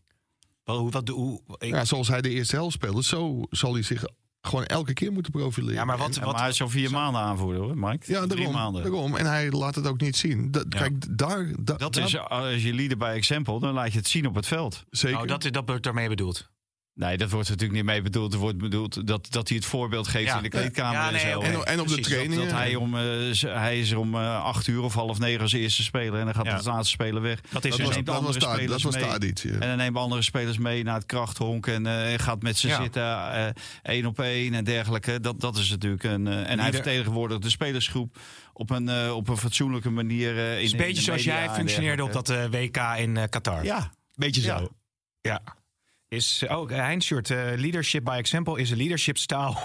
[0.63, 3.81] Wel, hoe, wat, hoe, ik- Ja, zoals hij de eerste helft speelde, zo zal hij
[3.83, 4.03] zich
[4.41, 5.75] gewoon elke keer moeten profileren.
[5.75, 8.11] Ja, maar wat- En- Ja, maar hij is al vier maanden aanvoerder, hoor, Mike.
[8.11, 8.83] Ja, Drie daarom, maanden.
[8.83, 9.15] daarom.
[9.15, 10.51] En hij laat het ook niet zien.
[10.51, 10.79] Dat, Ja.
[10.79, 11.51] Kijk, daar...
[11.59, 14.35] da- Dat daar- is, als je leader bij Exempel, dan laat je het zien op
[14.35, 14.83] het veld.
[14.89, 15.19] Zeker.
[15.21, 16.49] oh, dat, is- dat wordt daarmee bedoeld.
[16.93, 18.33] Nee, dat wordt natuurlijk niet mee bedoeld.
[18.33, 20.37] Er wordt bedoeld dat, dat hij het voorbeeld geeft Ja.
[20.37, 21.41] in de kleedkamer Ja, en zo.
[21.41, 22.43] en, en op de trainingen...
[22.47, 25.41] Dat hij, om, eh, z- hij is er om eh, acht uur of half negen
[25.41, 26.19] als eerste speler.
[26.19, 26.57] En dan gaat Ja.
[26.57, 27.41] de laatste speler weg.
[27.41, 29.41] Dat is dat dus was, neemt dat was, andere daar, dat was daar iets.
[29.41, 29.51] ja.
[29.51, 31.67] En dan nemen andere spelers mee naar het krachthonk.
[31.67, 32.81] En eh, gaat met ze Ja.
[32.81, 33.47] zitten, eh,
[33.83, 35.19] één op één en dergelijke.
[35.19, 36.27] Dat, dat is natuurlijk een.
[36.27, 38.17] en hij vertegenwoordigt de spelersgroep
[38.53, 40.37] op een, op een fatsoenlijke manier.
[40.37, 43.29] eh, in, Het is een in beetje de zoals jij functioneerde op dat WK in
[43.29, 43.63] Qatar.
[43.63, 44.57] Ja, Beetje Ja.
[44.57, 44.69] zo.
[45.21, 45.41] Ja.
[46.11, 49.55] Is, oh, Heinz Shirt, eh, leadership by example is a leadership style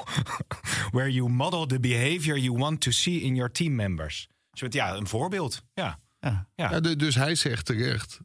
[0.92, 4.28] where you model the behavior you want to see in your team members.
[4.52, 5.62] Soort, ja, een voorbeeld.
[5.74, 5.98] Ja.
[6.20, 6.46] ja.
[6.54, 6.70] Ja.
[6.70, 8.20] Ja, du- dus hij zegt terecht...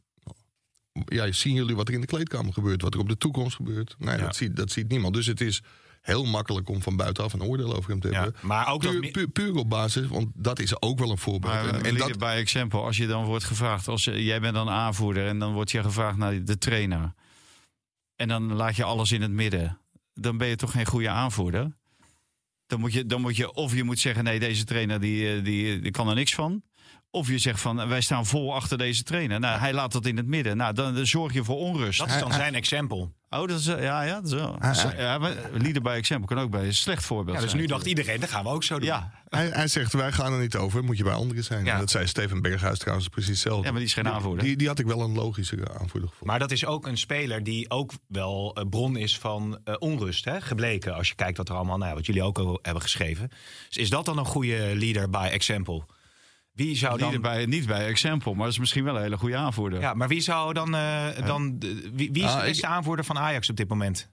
[1.04, 2.82] Ja, zien jullie wat er in de kleedkamer gebeurt?
[2.82, 3.94] Wat er op de toekomst gebeurt?
[3.98, 4.22] Nee, Ja.
[4.22, 5.14] dat, ziet, dat ziet niemand.
[5.14, 5.62] Dus het is
[6.00, 8.34] heel makkelijk om van buitenaf een oordeel over hem te Ja, hebben.
[8.42, 11.18] maar ook dat puur, mi- puur, puur op basis, want dat is ook wel een
[11.18, 11.52] voorbeeld.
[11.52, 14.40] Maar en, en en dat, bij Exempel, als je dan wordt gevraagd, als eh, jij
[14.40, 17.12] bent dan aanvoerder en dan wordt je gevraagd naar de trainer.
[18.16, 19.78] En dan laat je alles in het midden.
[20.14, 21.76] Dan ben je toch geen goede aanvoerder?
[22.66, 25.44] Dan moet je, dan moet je of je moet zeggen, nee, deze trainer die, eh,
[25.44, 26.62] die, die kan er niks van.
[27.14, 29.40] Of je zegt van, wij staan vol achter deze trainer.
[29.40, 30.56] Nou, hij laat dat in het midden.
[30.56, 31.98] Nou, dan, dan zorg je voor onrust.
[31.98, 33.08] Dat is dan zijn example.
[33.30, 34.20] Oh, dat is, ja, ja.
[34.22, 35.18] Hij- hij- Ja,
[35.52, 37.62] leader bij Exempel kan ook bij een slecht voorbeeld Ja, dus zijn.
[37.62, 38.86] nu dacht iedereen, dat gaan we ook zo doen.
[38.86, 41.64] Ja, hij, hij zegt, wij gaan er niet over, moet je bij anderen zijn.
[41.64, 41.72] Ja.
[41.72, 43.62] En dat zei Steven Berghuis trouwens precies hetzelfde.
[43.64, 44.44] ja, maar die is geen aanvoerder.
[44.44, 46.26] Die, die had ik wel een logischere aanvoerder gevonden.
[46.26, 50.24] Maar dat is ook een speler die ook wel eh, bron is van eh, onrust,
[50.24, 50.40] hè?
[50.40, 50.94] gebleken.
[50.94, 53.30] Als je kijkt wat er allemaal, nou, ja, wat jullie ook al hebben geschreven.
[53.68, 55.84] Dus is dat dan een goede leader by example?
[56.52, 57.20] Wie zou dan...
[57.20, 59.80] bij, niet bij Exempel, maar dat is misschien wel een hele goede aanvoerder.
[59.80, 60.74] Ja, maar wie zou dan...
[60.74, 61.58] eh, dan
[61.92, 64.10] wie, wie is Ah, de aanvoerder van Ajax op dit moment?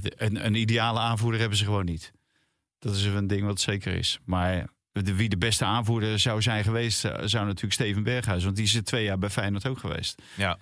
[0.00, 2.12] Een, een ideale aanvoerder hebben ze gewoon niet.
[2.78, 4.18] Dat is een ding wat zeker is.
[4.24, 8.44] Maar de, wie de beste aanvoerder zou zijn geweest, eh, zou natuurlijk Steven Berghuis.
[8.44, 10.22] Want die is er twee jaar bij Feyenoord ook geweest.
[10.36, 10.58] Ja.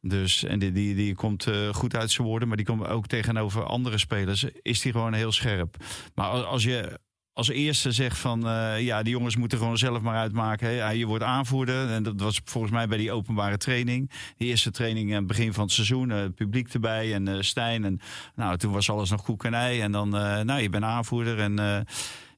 [0.00, 3.06] Dus, en die, die, die komt eh, goed uit zijn woorden, maar die komt ook
[3.06, 4.44] tegenover andere spelers.
[4.62, 5.76] Is die gewoon heel scherp.
[6.14, 6.98] Maar als, als je
[7.32, 10.66] als eerste zegt van eh, ja, die jongens moeten gewoon zelf maar uitmaken.
[10.66, 10.72] Hè.
[10.74, 11.90] Ja, je wordt aanvoerder.
[11.90, 14.10] En dat was volgens mij bij die openbare training.
[14.36, 16.10] Die eerste training aan het begin van het seizoen.
[16.10, 17.84] eh, het publiek erbij en eh, Stijn.
[17.84, 18.00] En
[18.34, 19.80] nou, toen was alles nog koek en ei.
[19.80, 21.38] En dan, eh, nou, je bent aanvoerder.
[21.38, 21.80] En eh,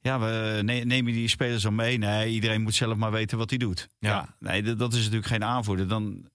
[0.01, 1.99] ja, we ne- nemen die spelers dan mee.
[1.99, 3.89] Nee, iedereen moet zelf maar weten wat hij doet.
[3.99, 4.35] Ja.
[4.39, 5.89] nee, dat, is natuurlijk geen aanvoerder.
[5.89, 6.29] Dan,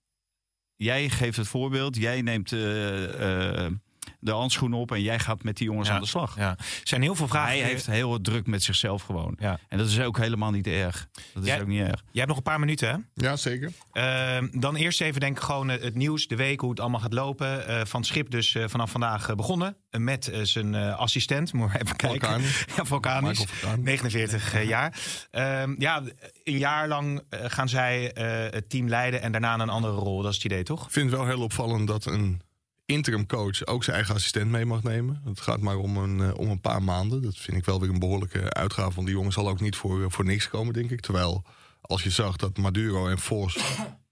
[0.75, 1.95] jij geeft het voorbeeld.
[1.95, 3.71] Jij neemt eh, eh,
[4.19, 5.93] de handschoen op en jij gaat met die jongens Ja.
[5.93, 6.35] aan de slag.
[6.37, 6.49] Ja.
[6.57, 7.49] Er zijn heel veel vragen.
[7.49, 9.35] Hij heeft heel druk met zichzelf gewoon.
[9.39, 9.59] Ja.
[9.67, 11.07] En dat is ook helemaal niet erg.
[11.33, 11.89] Dat is Jij- ook niet erg.
[11.89, 13.25] Jij hebt nog een paar minuten, hè?
[13.27, 13.71] Ja, zeker.
[13.91, 16.99] Ehm, dan eerst even denk ik gewoon eh, het nieuws, de week, hoe het allemaal
[16.99, 17.67] gaat lopen.
[17.67, 19.77] Eh, van het schip dus eh, vanaf vandaag begonnen.
[19.97, 21.53] Met zijn eh, assistent.
[21.53, 22.41] Moet maar even kijken.
[22.75, 23.39] Ja, Vulcanis.
[23.39, 23.81] Michael Vulcani.
[23.83, 24.93] 49 eh, jaar.
[25.31, 26.01] Ehm, ja,
[26.43, 30.21] een jaar lang gaan zij eh, het team leiden en daarna een andere rol.
[30.21, 30.85] Dat is het idee, toch?
[30.85, 32.41] Ik vind het wel heel opvallend dat een
[32.89, 35.21] interim coach ook zijn eigen assistent mee mag nemen.
[35.25, 37.21] Het gaat maar om een, eh, om een paar maanden.
[37.21, 38.95] Dat vind ik wel weer een behoorlijke uitgave.
[38.95, 41.01] Want die jongen zal ook niet voor, eh, voor niks komen, denk ik.
[41.01, 41.43] Terwijl
[41.81, 43.59] als je zag dat Maduro en Force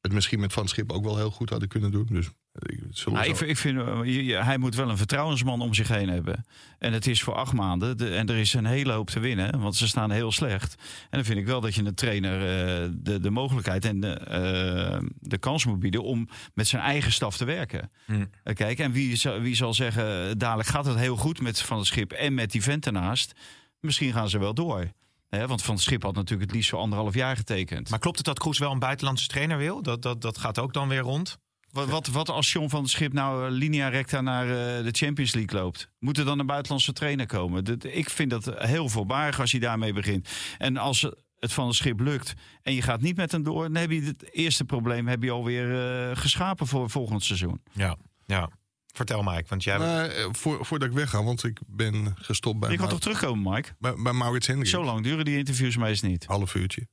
[0.07, 2.07] het misschien met Van Schip ook wel heel goed hadden kunnen doen.
[2.11, 2.31] Dus eh,
[2.87, 5.87] het zullen Nou, ik, vind- ik vind, eh, hij moet wel een vertrouwensman om zich
[5.87, 6.45] heen hebben.
[6.79, 7.97] En het is voor acht maanden.
[7.97, 9.59] De- en er is een hele hoop te winnen.
[9.59, 10.75] Want ze staan heel slecht.
[11.01, 14.13] En dan vind ik wel dat je een trainer eh, de, de mogelijkheid en de,
[14.13, 17.91] eh, de kans moet bieden om met zijn eigen staf te werken.
[18.05, 18.29] Hmm.
[18.43, 21.77] Eh, Kijk, en wie, zal- wie zal zeggen, dadelijk gaat het heel goed met Van
[21.77, 23.33] het Schip en met die vent ernaast.
[23.79, 24.91] Misschien gaan ze wel door.
[25.29, 27.89] Want Van het Schip had natuurlijk het liefst voor anderhalf jaar getekend.
[27.89, 29.81] Maar klopt het dat Kroes wel een buitenlandse trainer wil?
[29.81, 31.37] Dat, dat, dat gaat ook dan weer rond.
[31.71, 35.33] Wat, wat, wat als John van Schip nou eh, linea recta naar eh, de Champions
[35.33, 35.89] League loopt?
[35.99, 37.63] Moet er dan een buitenlandse trainer komen?
[37.63, 40.29] Dat, ik vind dat heel voorbarig als je daarmee begint.
[40.57, 41.01] En als
[41.39, 43.63] het van het Schip lukt en je gaat niet met hem door...
[43.63, 47.61] dan heb je het eerste probleem heb je alweer eh, geschapen voor volgend seizoen.
[47.71, 47.97] Ja.
[48.25, 48.49] ja.
[48.97, 49.77] Vertel Mike, want jij...
[49.77, 53.53] Nou, eh, voor, voordat ik wegga, want ik ben gestopt bij, je kan toch terugkomen,
[53.53, 53.69] Mike?
[53.79, 54.71] bij, bij Maurits Hendricks.
[54.73, 56.25] Zo lang duren die interviews meestal niet.
[56.25, 56.88] Half uurtje.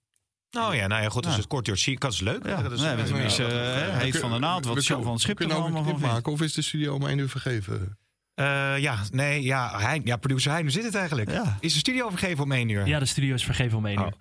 [0.59, 1.25] oh ja, nou ja, goed.
[1.25, 1.31] Ja.
[1.31, 2.01] het kort duurt.
[2.01, 2.47] Dat is leuk.
[2.47, 3.87] Ja, dat is, nee, ja.
[3.87, 6.33] eh, heet van de naald wat kunnen- van het Schip er allemaal een van maken.
[6.33, 7.99] Of is de studio om één uur vergeven?
[8.35, 11.31] Eh, ja, nee, ja, hij, ja, producer Hein, hoe zit het eigenlijk?
[11.31, 11.57] Ja.
[11.61, 12.87] Is de studio vergeven om één uur?
[12.87, 14.07] Ja, de studio is vergeven om één Oh.
[14.07, 14.15] uur.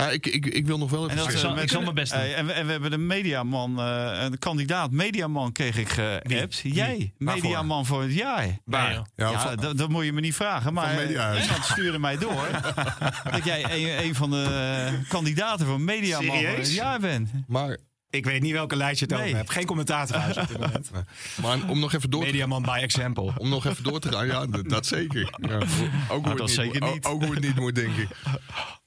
[0.00, 1.68] Nou, ik, ik, ik wil nog wel even En dat, Ik eh, zal- we ik
[1.70, 2.22] zal kunnen- mijn best doen.
[2.30, 6.60] eh, en, we, en we hebben de mediaman, eh, een kandidaat mediaman kreeg ik geappt.
[6.62, 8.58] Jij, mediaman voor het jaar.
[8.64, 8.90] Waar?
[8.92, 10.72] Ja, Ja, dat, dat moet je me niet vragen.
[10.72, 11.42] Maar Mediahuis.
[11.44, 12.48] iemand stuurde mij door
[13.32, 17.30] dat jij een, een van de eh, kandidaten voor mediaman voor het jaar bent.
[17.46, 17.78] maar,
[18.10, 19.24] Ik weet niet welke lijst je het Nee.
[19.24, 19.50] over hebt.
[19.50, 20.90] Geen commentaar trouwens op dit moment.
[21.42, 23.32] maar om nog even door te Mediaman by example.
[23.36, 25.20] Om nog even door te gaan, ja, dat, dat zeker.
[25.40, 25.54] Ja,
[26.08, 27.04] ook, hoe dat het niet, zeker moet- niet.
[27.04, 28.08] Ook, ook hoe het niet moet, denk ik.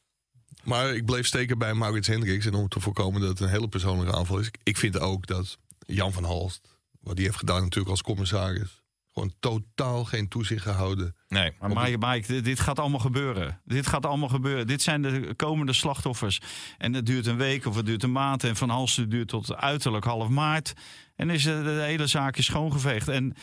[0.68, 2.46] Maar ik bleef steken bij Maurits Hendricks.
[2.46, 4.52] En om te voorkomen dat het een hele persoonlijke aanval is.
[4.64, 6.68] Ik vind ook dat Jan van Halst,
[7.00, 8.82] wat die heeft gedaan natuurlijk als commissaris...
[9.14, 11.16] gewoon totaal geen toezicht gehouden.
[11.28, 11.52] Nee.
[11.60, 13.62] Maar Mike, Mike, dit- gaat allemaal gebeuren.
[13.66, 14.68] Dit gaat allemaal gebeuren.
[14.68, 16.42] Dit zijn de komende slachtoffers.
[16.78, 18.44] En het duurt een week of het duurt een maand.
[18.44, 20.74] En Van Halsten duurt tot uiterlijk half maart.
[21.16, 23.08] En is eh, de hele zaak is schoongeveegd.
[23.08, 23.36] En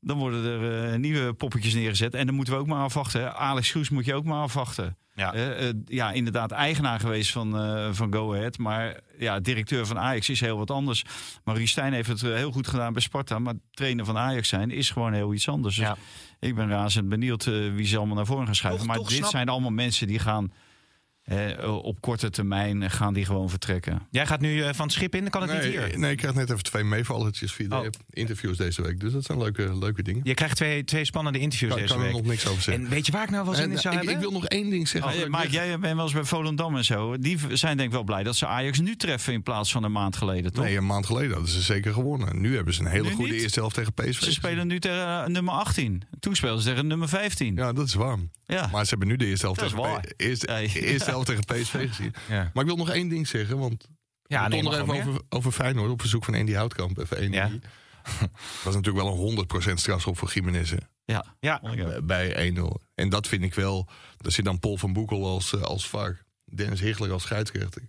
[0.00, 2.14] dan worden er eh, nieuwe poppetjes neergezet.
[2.14, 3.34] En dan moeten we ook maar afwachten.
[3.36, 4.96] Alex Groes moet je ook maar afwachten.
[5.20, 5.32] Ja.
[5.34, 8.58] Eh, eh, ja, inderdaad eigenaar geweest van, eh, van Go Ahead.
[8.58, 11.04] Maar ja, directeur van Ajax is heel wat anders.
[11.44, 13.38] Marie Stijn heeft het heel goed gedaan bij Sparta.
[13.38, 15.76] Maar trainer van Ajax zijn is gewoon heel iets anders.
[15.76, 15.96] Dus Ja.
[16.38, 18.80] ik ben razend benieuwd wie ze allemaal naar voren gaan schuiven.
[18.80, 20.52] Toch- maar toch dit snap- zijn allemaal mensen die gaan
[21.30, 24.02] eh, op korte termijn eh, gaan die gewoon vertrekken.
[24.10, 25.98] Jij gaat nu eh, van het schip in, dan kan het niet hier.
[25.98, 27.86] nee, ik krijg net even twee meevalletjes via de Oh.
[28.10, 29.00] interviews deze week.
[29.00, 30.20] Dus dat zijn leuke, leuke dingen.
[30.24, 32.22] Je krijgt twee, twee spannende interviews Daar deze kan er week.
[32.22, 32.84] nog niks over zeggen.
[32.84, 34.28] En weet je waar ik nou wel zin En, in zou ik, ik hebben?
[34.30, 35.34] wil nog één ding zeggen.
[35.34, 37.18] Oh, ik jij bent wel eens bij Volendam en zo.
[37.18, 39.92] Die zijn denk ik wel blij dat ze Ajax nu treffen in plaats van een
[39.92, 40.64] maand geleden, toch?
[40.64, 42.40] Nee, een maand geleden hadden ze zeker gewonnen.
[42.40, 43.42] Nu hebben ze een hele Nu goede niet?
[43.42, 44.22] eerste helft tegen PSV.
[44.22, 46.02] Ze spelen nu tegen eh, nummer 18.
[46.20, 47.54] Toen speelden ze tegen nummer 15.
[47.54, 47.64] Ja.
[47.66, 48.30] Ja, dat is warm.
[48.72, 49.68] Maar ze hebben nu de eerste helft, Dat
[50.16, 52.14] is tegen, eerste helft tegen PSV gezien.
[52.28, 52.50] Ja.
[52.54, 53.88] Maar ik wil nog één ding zeggen, want
[54.26, 56.98] Ja, we nee, nog even over, over Feyenoord op verzoek van Andy Houtkamp.
[56.98, 57.48] Even één Ja.
[58.20, 58.30] Dat
[58.64, 60.72] was natuurlijk wel een 100% strafschop voor Jiménez
[61.04, 61.24] Ja.
[61.40, 62.80] Ja, bij- bij 1-0.
[62.94, 66.22] En dat vind ik wel, daar zit dan Paul van Boekel als, eh, als VAR.
[66.44, 67.82] Dennis Hichler als scheidsrechter.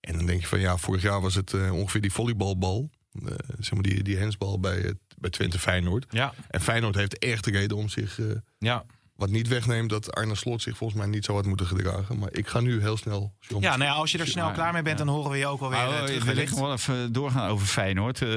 [0.00, 2.90] En dan denk je van ja, vorig jaar was het eh, ongeveer die volleybalbal.
[3.12, 6.06] eh, zeg maar die, die hensbal bij, het, bij Twente Feyenoord.
[6.10, 8.18] ja, En Feyenoord heeft echt de reden om zich...
[8.20, 8.26] eh,
[8.58, 8.84] ja.
[9.22, 12.18] Wat niet wegneemt dat Arne Slot zich volgens mij niet zo had moeten gedragen.
[12.18, 13.32] Maar ik ga nu heel snel...
[13.40, 15.36] John, Ja, nou ja, als je er snel Maar- klaar mee bent, dan horen we
[15.36, 16.50] je ook wel weer Oh, eh, terug wil ik wellicht.
[16.50, 18.22] nog wel even doorgaan over Feyenoord.
[18.22, 18.28] Eh,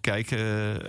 [0.00, 0.40] kijk, eh,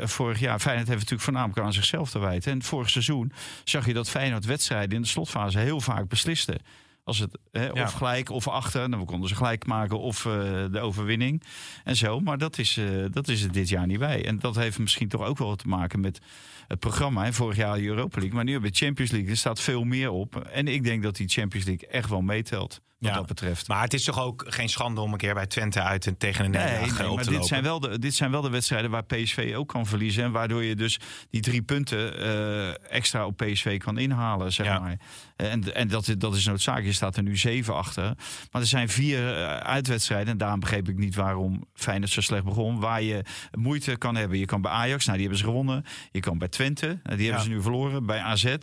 [0.07, 2.51] vorig jaar, Feyenoord heeft natuurlijk voornamelijk aan zichzelf te wijten.
[2.51, 3.31] En vorig seizoen
[3.63, 6.59] zag je dat Feyenoord wedstrijden in de slotfase heel vaak besliste.
[7.03, 7.83] Als het hè, Ja.
[7.83, 10.31] of gelijk of achter, dan konden ze gelijk maken of eh,
[10.71, 11.43] de overwinning
[11.83, 12.19] en zo.
[12.19, 14.25] Maar dat is, eh, dat is er dit jaar niet bij.
[14.25, 16.19] En dat heeft misschien toch ook wel wat te maken met
[16.67, 17.23] het programma.
[17.23, 17.33] Hè.
[17.33, 19.29] Vorig jaar de Europa League, maar nu bij Champions League.
[19.29, 20.35] Er staat veel meer op.
[20.35, 23.19] En ik denk dat die Champions League echt wel meetelt, wat Ja.
[23.19, 23.67] dat betreft.
[23.67, 26.45] Maar het is toch ook geen schande om een keer bij Twente uit en tegen
[26.45, 27.47] een Nee, nederlaag nee, eh, maar dit lopen.
[27.47, 30.23] zijn, wel de, dit zijn wel de wedstrijden waar PSV ook kan verliezen.
[30.23, 34.79] En waardoor je dus die drie punten eh, extra op PSV kan inhalen, zeg Ja.
[34.79, 34.97] maar.
[35.35, 36.87] En, en dat, dat is noodzakelijk.
[36.89, 38.03] Je staat er nu zeven achter.
[38.51, 40.27] Maar er zijn vier eh, uitwedstrijden.
[40.31, 42.79] En daarom begreep ik niet waarom Feyenoord zo slecht begon.
[42.79, 44.37] Waar je moeite kan hebben.
[44.39, 45.85] Je kan bij Ajax, nou die hebben ze gewonnen.
[46.11, 47.49] Je kan bij Twente, nou, die hebben Ja.
[47.49, 48.05] ze nu verloren.
[48.05, 48.55] Bij AZ.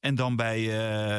[0.00, 0.60] En dan bij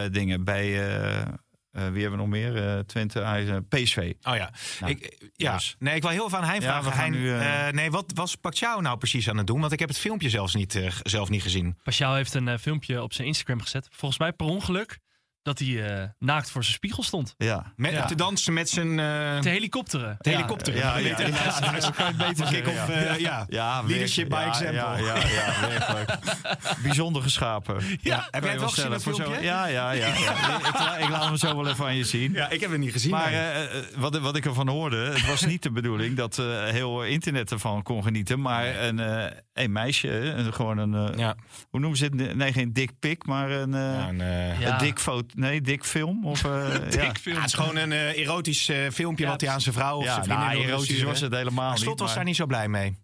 [0.06, 0.98] eh, dingen, bij...
[1.20, 1.28] eh,
[1.74, 2.68] eh, wie hebben we nog meer?
[2.68, 4.14] Eh, Twente, eh, PSV.
[4.22, 4.52] Oh ja.
[4.80, 5.54] Nou, ik, ja.
[5.54, 5.76] dus.
[5.80, 7.02] Nee, ik wil heel veel aan Hein Ja, vragen.
[7.02, 9.60] Hein, nu, eh, eh, nee, wat was Pacquiao nou precies aan het doen?
[9.60, 11.78] Want ik heb het filmpje zelfs niet, eh, zelf niet gezien.
[11.84, 13.88] Pashao heeft een eh, filmpje op zijn Instagram gezet.
[13.92, 15.00] Volgens mij per ongeluk
[15.44, 17.34] dat hij eh, naakt voor zijn spiegel stond.
[17.38, 17.74] Ja.
[17.76, 18.06] Met, Ja.
[18.06, 20.16] Te dansen met zijn eh, Te helikopteren.
[20.20, 20.76] de helikopter.
[20.76, 23.46] Ja, ja, ja, ja, zo kan je het beter Kick-off, eh, ja.
[23.50, 24.76] Ja, Leadership by ja, example.
[24.76, 26.12] Ja, ja, ja, werkelijk.
[26.84, 27.84] Bijzonder geschapen.
[28.02, 29.44] Ja, heb jij het wel gezien, dat Voor zo- filmpje?
[29.44, 30.08] Ja, ja, ja.
[30.08, 30.96] ja.
[30.98, 32.34] ik, ik laat hem zo wel even aan je zien.
[32.34, 33.12] Ja, ik heb het niet gezien.
[33.12, 33.84] Maar nee.
[33.96, 37.82] wat, wat ik ervan hoorde, het was niet de bedoeling dat eh, heel internet ervan
[37.84, 38.42] kon genieten.
[38.42, 41.36] Maar een, eh, een meisje, gewoon een, eh, ja.
[41.70, 42.36] hoe noemen ze het?
[42.36, 44.18] Nee, geen dik pik, maar een, Ja, een,
[44.60, 44.72] Ja.
[44.72, 46.26] een dik foto, nee, dik film.
[46.26, 46.78] Of, eh, ja.
[46.80, 47.36] Dik film.
[47.36, 50.04] ja, het is gewoon een eh, erotisch eh, filmpje wat hij aan zijn vrouw of
[50.04, 51.84] Ja, zijn vriendin nou, wilde erotisch was het helemaal Maar niet.
[51.84, 52.98] Slot was maar- daar niet zo blij mee.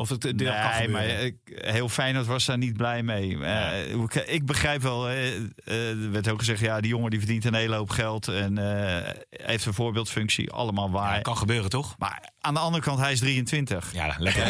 [0.00, 3.44] Of het deel Nee, maar ik, heel Feyenoord was daar niet blij mee.
[3.44, 5.34] Eh, hoe ik, ik begrijp wel, eh,
[5.64, 6.60] er werd ook gezegd...
[6.60, 8.28] ja, die jongen die verdient een hele hoop geld...
[8.28, 11.14] en eh, heeft een voorbeeldfunctie, allemaal waar.
[11.14, 11.94] Ja, kan gebeuren, toch?
[11.98, 13.92] Maar aan de andere kant, hij is 23.
[13.92, 14.48] Ja, lekker.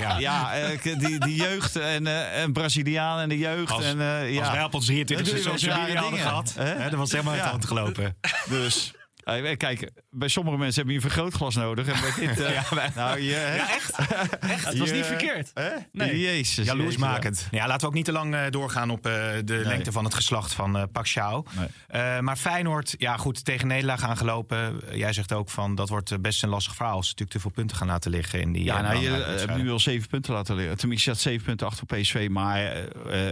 [0.00, 0.18] ja.
[0.18, 2.06] Ja, die, die jeugd en
[2.42, 3.70] een Braziliaan en de jeugd.
[3.70, 3.98] Als- en,
[4.32, 4.40] ja.
[4.40, 6.90] Als wij op ons 23 Dan doe je wel social media hadden gehad, hè?
[6.90, 7.52] dan was helemaal uit de Ja.
[7.52, 8.16] hand gelopen.
[8.48, 8.92] Dus...
[9.24, 11.86] eh, Kijk, bij sommige mensen heb je een vergrootglas nodig.
[11.86, 12.40] En bij dit...
[12.44, 13.96] eh, nou, je, Ja, echt?
[14.66, 15.50] Het was niet verkeerd.
[15.54, 15.70] Hè?
[15.92, 16.20] Nee.
[16.20, 16.66] Jezus.
[16.66, 17.48] Jaloersmakend.
[17.50, 19.12] Ja, laten we ook niet te lang eh, doorgaan op eh,
[19.44, 21.44] de lengte van het geslacht van eh Pacquiao.
[21.58, 21.66] Nee.
[21.86, 24.80] Eh, maar Feyenoord, ja goed, tegen Nederland aangelopen.
[24.92, 26.96] Jij zegt ook van, dat wordt best een lastig verhaal...
[26.96, 29.56] als ze natuurlijk te veel punten gaan laten liggen in die Ja, nou, je hebt
[29.56, 30.76] nu al zeven punten laten liggen.
[30.76, 32.28] Tenminste, je staat zeven punten achter op PSV.
[32.30, 32.72] Maar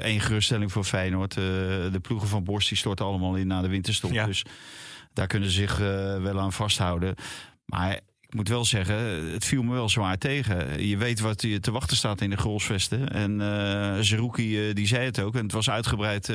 [0.02, 1.36] één geruststelling voor Feyenoord.
[1.36, 1.42] Eh,
[1.92, 4.12] de ploegen van Borst die storten allemaal in na de winterstop.
[4.12, 4.26] Ja.
[4.26, 4.44] Dus
[5.12, 7.14] daar kunnen ze zich eh, wel aan vasthouden.
[7.64, 8.96] Maar ik moet wel zeggen,
[9.32, 10.86] het viel me wel zwaar tegen.
[10.86, 13.08] Je weet wat je te wachten staat in de goalsvesten.
[13.08, 15.34] En eh Zerouki, eh, die zei het ook.
[15.34, 16.32] En het was uitgebreid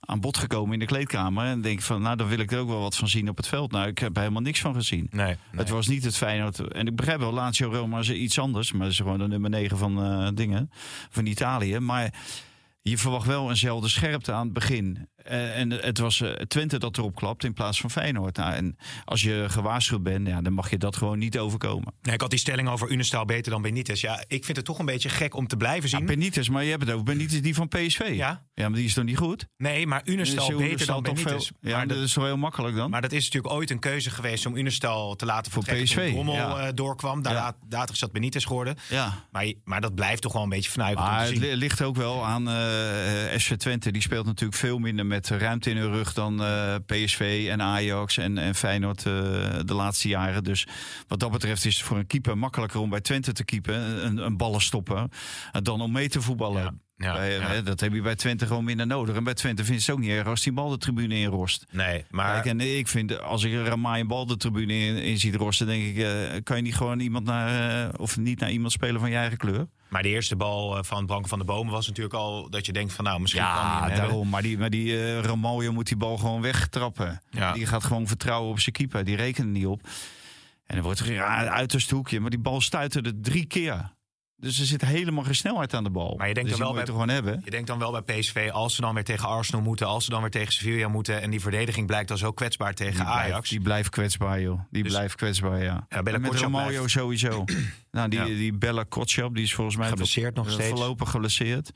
[0.00, 1.44] aan bod gekomen in de kleedkamer.
[1.44, 3.36] En denk ik van, nou, dan wil ik er ook wel wat van zien op
[3.36, 3.72] het veld.
[3.72, 5.06] Nou, ik heb er helemaal niks van gezien.
[5.10, 5.36] Nee, nee.
[5.56, 6.58] Het was niet het Feyenoord.
[6.58, 8.72] En ik begrijp wel, Lazio Roma is iets anders.
[8.72, 10.70] Maar dat is gewoon de nummer 9 van dingen.
[11.10, 11.78] Van Italië.
[11.78, 12.12] Maar
[12.82, 15.08] je verwacht wel eenzelfde scherpte aan het begin.
[15.16, 18.36] Eh, en het was eh, Twente dat erop klapt in plaats van Feyenoord.
[18.36, 21.94] Nou, en als je gewaarschuwd bent, ja, dan mag je dat gewoon niet overkomen.
[22.02, 24.00] Nee, ik had die stelling over Unestal beter dan Benitez.
[24.00, 26.00] Ja, ik vind het toch een beetje gek om te blijven zien.
[26.00, 28.10] Ja, Benitez, maar je hebt het over Benitez die van PSV.
[28.12, 28.46] Ja.
[28.54, 29.46] ja maar die is toch niet goed?
[29.56, 31.46] nee, maar Unestal Is beter dan toch Benitez.
[31.46, 32.90] veel- Ja, maar, dat dat, is toch heel makkelijk dan?
[32.90, 36.34] maar dat is natuurlijk ooit een keuze geweest om Unestal te laten Voor PSV, Rommel
[36.34, 36.58] ja.
[36.58, 37.22] eh, doorkwam.
[37.22, 37.56] Daarna, Ja.
[37.68, 38.76] Later is dat Benitez geworden.
[38.88, 39.24] ja.
[39.30, 42.48] Maar, maar dat blijft toch wel een beetje vanuit Maar het ligt ook wel aan
[42.70, 43.92] eh SC Twente.
[43.92, 48.16] Die speelt natuurlijk veel minder met ruimte in hun rug dan eh, PSV en Ajax
[48.16, 49.12] en, en Feyenoord eh,
[49.64, 50.44] de laatste jaren.
[50.44, 50.66] Dus
[51.08, 54.04] wat dat betreft is het voor een keeper makkelijker om bij Twente te keepen.
[54.06, 55.10] Een, een ballen stoppen.
[55.52, 56.89] eh, dan om mee te voetballen.
[57.00, 57.60] Ja, Bij- ja.
[57.60, 59.16] Dat heb je bij Twente gewoon minder nodig.
[59.16, 61.26] En bij Twente vindt ze het ook niet erg als die bal de tribune in
[61.28, 61.66] rost.
[61.70, 64.96] Nee, maar Kijk, en ik vind, als ik een Ramai een bal de tribune in,
[64.96, 66.10] in ziet rosten, denk ik, eh,
[66.42, 69.38] kan je niet gewoon iemand naar, eh, of niet naar iemand spelen van je eigen
[69.38, 69.68] kleur?
[69.88, 72.72] Maar de eerste bal eh, van Branko van de Bomen was natuurlijk al dat je
[72.72, 73.96] denkt van nou misschien kan hij hem Ja, hebben.
[74.00, 74.28] daarom.
[74.28, 77.22] Maar die, maar die Ramaljo moet die bal gewoon wegtrappen.
[77.30, 77.52] Ja.
[77.52, 79.04] Die gaat gewoon vertrouwen op zijn keeper.
[79.04, 79.82] Die rekent er niet op.
[80.66, 82.20] En dan wordt er ja, een uiterste hoekje.
[82.20, 83.90] Maar die bal stuiterde drie keer.
[84.40, 86.14] Dus er zit helemaal geen snelheid aan de bal.
[86.18, 87.40] Maar je denkt dus die wel bij- gewoon hebben.
[87.44, 90.10] Je denkt dan wel bij PSV, als ze dan weer tegen Arsenal moeten, als ze
[90.10, 93.28] dan weer tegen Sevilla moeten en die verdediging blijkt dan zo kwetsbaar tegen Die Ajax.
[93.28, 94.60] blijft, die blijft kwetsbaar, joh.
[94.70, 95.86] Die Dus- blijft kwetsbaar, ja.
[95.88, 96.90] Ja, Bella En met blijft.
[96.90, 97.44] sowieso.
[97.90, 98.24] nou, die, Ja.
[98.24, 100.68] die Bella Kotschap, die is volgens mij Geblesseerd nog steeds.
[100.68, 101.70] voorlopig geblesseerd.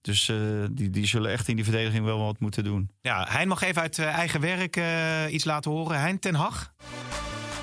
[0.00, 0.36] Dus eh,
[0.70, 2.90] die, die zullen echt in die verdediging wel wat moeten doen.
[3.00, 6.00] Ja, Hein mag even uit eh, eigen werk eh, iets laten horen.
[6.00, 6.72] Hein ten Hag.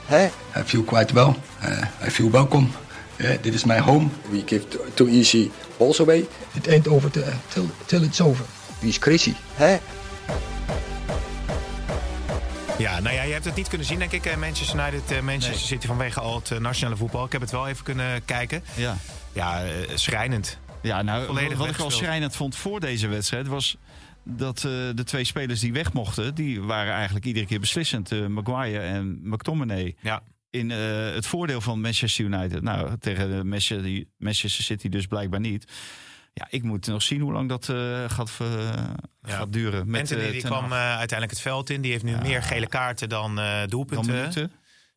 [0.05, 1.33] Hey, I feel quite well.
[1.63, 2.67] Uh, I feel welcome.
[3.23, 4.09] Uh, this is my home.
[4.29, 6.25] We give too, easy balls away.
[6.53, 8.45] It ain't over till, till, till it's over.
[8.79, 9.33] Wie is crazy?
[9.55, 9.79] Hey,
[12.77, 14.25] Ja, nou ja, je hebt het niet kunnen zien, denk ik.
[14.25, 15.59] eh, Manchester United, eh, Manchester Nee.
[15.65, 17.25] City vanwege al het eh, nationale voetbal.
[17.25, 18.63] Ik heb het wel even kunnen kijken.
[18.75, 18.97] Ja.
[19.33, 19.63] Ja,
[19.95, 20.57] schrijnend.
[20.81, 23.77] Ja, nou, Volledig wat ik al schrijnend vond voor deze wedstrijd was
[24.23, 24.63] dat eh,
[24.95, 28.11] de twee spelers die weg mochten, die waren eigenlijk iedere keer beslissend.
[28.11, 29.95] eh, Maguire en McTominay.
[30.01, 30.21] Ja.
[30.53, 30.77] In eh,
[31.13, 32.61] het voordeel van Manchester United.
[32.61, 35.71] Nou, tegen Manchester, Manchester City dus blijkbaar niet.
[36.33, 38.95] Ja, ik moet nog zien hoe lang dat eh, gaat, Ja.
[39.21, 39.89] gaat duren.
[39.89, 41.81] Met, Anthony eh, die kwam uiteindelijk het veld in.
[41.81, 42.21] Die heeft nu Ja.
[42.21, 44.49] meer gele kaarten dan Dan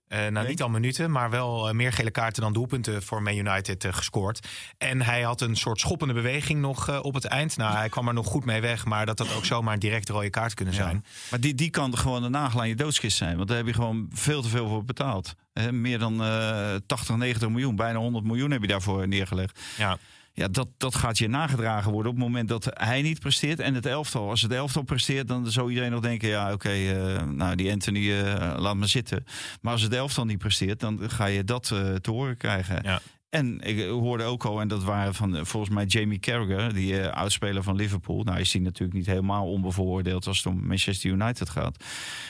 [0.08, 0.46] Eh, nou, Nee.
[0.46, 3.92] niet al minuten, maar wel eh, meer gele kaarten dan doelpunten voor Man United eh,
[3.92, 4.48] gescoord.
[4.78, 7.56] En hij had een soort schoppende beweging nog op het eind.
[7.56, 10.12] Nou, hij kwam er nog goed mee weg, maar dat had ook zomaar een directe
[10.12, 10.82] rode kaart kunnen Ja.
[10.82, 11.04] zijn.
[11.30, 13.36] Maar die, die kan gewoon de nagel aan je doodskist zijn.
[13.36, 15.34] Want daar heb je gewoon veel te veel voor betaald.
[15.70, 17.76] Meer dan eh 80, 90 miljoen.
[17.76, 19.60] Bijna 100 miljoen heb je daarvoor neergelegd.
[19.76, 19.98] Ja.
[20.36, 23.60] Ja, dat, dat gaat je nagedragen worden op het moment dat hij niet presteert.
[23.60, 24.30] En het elftal.
[24.30, 26.28] Als het elftal presteert, dan zou iedereen nog denken...
[26.28, 29.24] ja, oké, eh, nou, die Anthony, eh, laat maar zitten.
[29.60, 32.78] Maar als het elftal niet presteert, dan ga je dat eh, te horen krijgen.
[32.82, 33.00] Ja.
[33.36, 37.00] En ik hoorde ook al, en dat waren van eh, volgens mij Jamie Carragher, die
[37.00, 38.22] eh oudspeler van Liverpool.
[38.22, 41.84] Nou is die natuurlijk niet helemaal onbevooroordeeld als het om Manchester United gaat.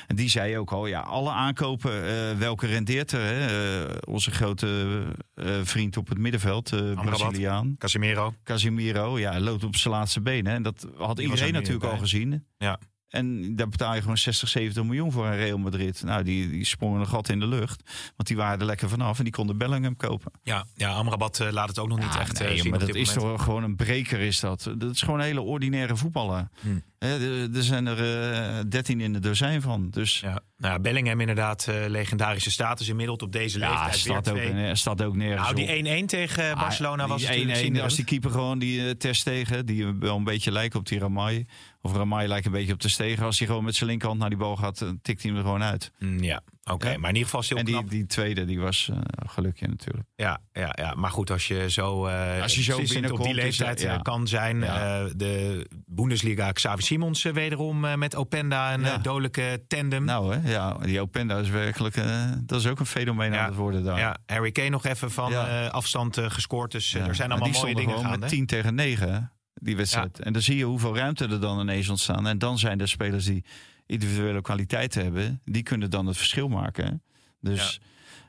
[0.07, 3.21] En die zei ook al, ja, alle aankopen, eh, welke rendeert er?
[3.21, 3.47] Hè?
[3.87, 5.03] Eh, onze grote
[5.35, 7.01] eh, vriend op het middenveld, eh.
[7.05, 7.77] Braziliaan.
[7.79, 8.35] Casemiro.
[8.45, 10.53] Casimiro, ja, loopt op zijn laatste benen.
[10.53, 12.47] En dat had Die er iedereen natuurlijk al gezien.
[12.59, 12.79] Ja.
[13.09, 16.03] En daar betaal je gewoon 60, 70 miljoen voor een Real Madrid.
[16.03, 17.83] Nou, die, die sprongen een gat in de lucht.
[18.17, 20.33] Want die waren er lekker vanaf en die konden Bellingham kopen.
[20.43, 22.95] Ja, ja Amrabat eh, laat het ook nog niet echt nee, eh, zien maar dat
[22.95, 24.71] is toch gewoon een breker is dat.
[24.79, 26.49] Dat is gewoon een hele ordinaire voetballer.
[26.61, 26.83] Hmm.
[26.99, 29.91] Er, zijn er eh, 13 in de dozijn van.
[29.91, 30.41] Dus Ja.
[30.59, 33.95] Nou, ja, Bellingham inderdaad, legarische status inmiddels op deze ja, leeftijd.
[33.95, 37.61] staat ook, staat ook nergens Nou, die 1-1 tegen Ah, Barcelona was natuurlijk 1-1 als
[37.61, 37.97] zinderend.
[37.97, 41.47] die keeper gewoon die uh, Ter Stegen, die wel een beetje lijkt op die Ramai.
[41.83, 43.25] Of Ramai lijkt een beetje op Ter Stegen.
[43.25, 45.47] Als hij gewoon met zijn linkerhand naar die bal gaat, dan tikt hij hem er
[45.47, 45.93] gewoon uit.
[45.99, 46.91] Mm, Ja, oké.
[46.91, 46.99] Ja.
[46.99, 48.99] Maar in ieder geval is het En heel die, tweede, die was eh
[49.31, 50.09] gelukje natuurlijk.
[50.17, 53.27] Ja, ja, ja, maar goed, als je zo, eh Als je zo beslissend op die
[53.27, 53.95] binnenkomt, is leeftijd ja.
[53.97, 54.59] eh, kan zijn.
[54.61, 55.01] Ja.
[55.05, 60.05] eh, de Bundesliga, Xavi Simons eh, wederom eh, met Openda een eh, dodelijke tandem.
[60.05, 63.55] Nou hè, ja, die Openda is werkelijk, eh, dat is ook een fenomeen aan het
[63.55, 63.99] worden daar.
[63.99, 66.71] ja, Harry Kane nog even van eh, afstand eh, gescoord.
[66.73, 68.19] Dus eh, er zijn allemaal mooie dingen gaande.
[68.19, 69.19] met 10 tegen 9, hè,
[69.61, 70.21] die wedstrijd.
[70.21, 72.27] En dan zie je hoeveel ruimte er dan ineens ontstaan.
[72.27, 73.45] En dan zijn er spelers die
[73.87, 75.41] individuele kwaliteiten hebben.
[75.45, 77.03] Die kunnen dan het verschil maken.
[77.41, 77.81] Dus...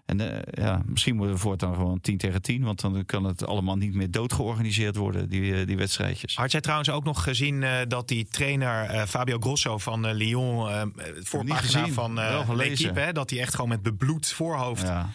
[0.08, 2.64] En eh, ja, misschien moeten we voortaan gewoon 10 tegen 10.
[2.64, 6.36] Want dan kan het allemaal niet meer doodgeorganiseerd worden, die, eh, die wedstrijdjes.
[6.36, 10.94] Had jij trouwens ook nog gezien eh, dat die trainer Fabio Grosso van Lyon,
[11.24, 12.14] voorpagina van.
[12.56, 15.10] L'Equipe, hè, dat hij echt gewoon met bebloed voorhoofd Ja.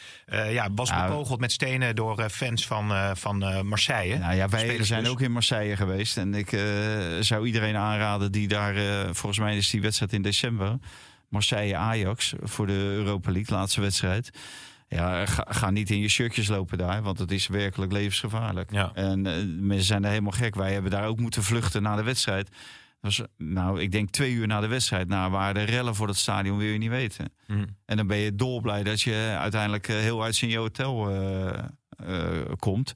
[0.48, 1.06] ja, was Ja.
[1.06, 4.18] bekogeld met stenen door fans van, van Marseille.
[4.18, 6.16] Nou ja, wij zijn ook in Marseille geweest.
[6.16, 6.58] En ik
[7.20, 8.74] zou iedereen aanraden die daar...
[9.04, 10.78] volgens mij is die wedstrijd in december.
[11.28, 14.30] Marseille-Ajax voor de Europa League, laatste wedstrijd.
[14.92, 18.72] Ja, ga, ga niet in je shirtjes lopen daar, want het is werkelijk levensgevaarlijk.
[18.72, 18.90] Ja.
[18.94, 20.54] En eh, mensen zijn er helemaal gek.
[20.54, 22.48] Wij hebben daar ook moeten vluchten na de wedstrijd.
[23.00, 25.08] Dat was, nou, ik denk twee uur na de wedstrijd.
[25.08, 27.32] Nou, waren de rellen voor het stadion, wil je niet weten.
[27.46, 27.64] Hm.
[27.84, 32.42] En dan ben je dolblij dat je uiteindelijk eh, heel uit in je hotel eh,
[32.58, 32.92] komt.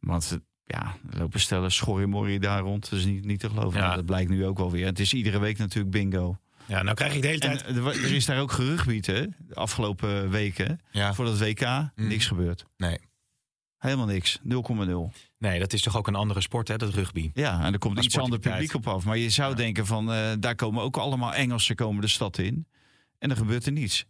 [0.00, 2.90] Want ja, lopen stellen schorrimorrie daar rond.
[2.90, 3.78] Dat is niet, niet te geloven.
[3.78, 3.84] Ja.
[3.84, 4.86] Nou, dat blijkt nu ook wel weer.
[4.86, 6.38] Het is iedere week natuurlijk bingo.
[6.70, 7.66] Ja, nou krijg ik de hele tijd...
[7.66, 9.26] er, wa- er is daar ook gerugbied, hè?
[9.38, 10.80] De afgelopen weken.
[10.90, 11.14] Ja.
[11.14, 11.90] Voor dat WK, Mm.
[11.94, 12.64] niks gebeurd.
[12.76, 12.98] Nee.
[13.78, 14.38] Helemaal niks.
[14.42, 15.10] 0,0.
[15.38, 17.30] nee, dat is toch ook een andere sport, hè, dat rugby.
[17.34, 19.04] Ja, en er komt iets ander publiek op af.
[19.04, 22.66] Maar je zou denken van, eh, daar komen ook allemaal Engelsen komen de stad in.
[23.18, 24.04] En dan gebeurt er niets.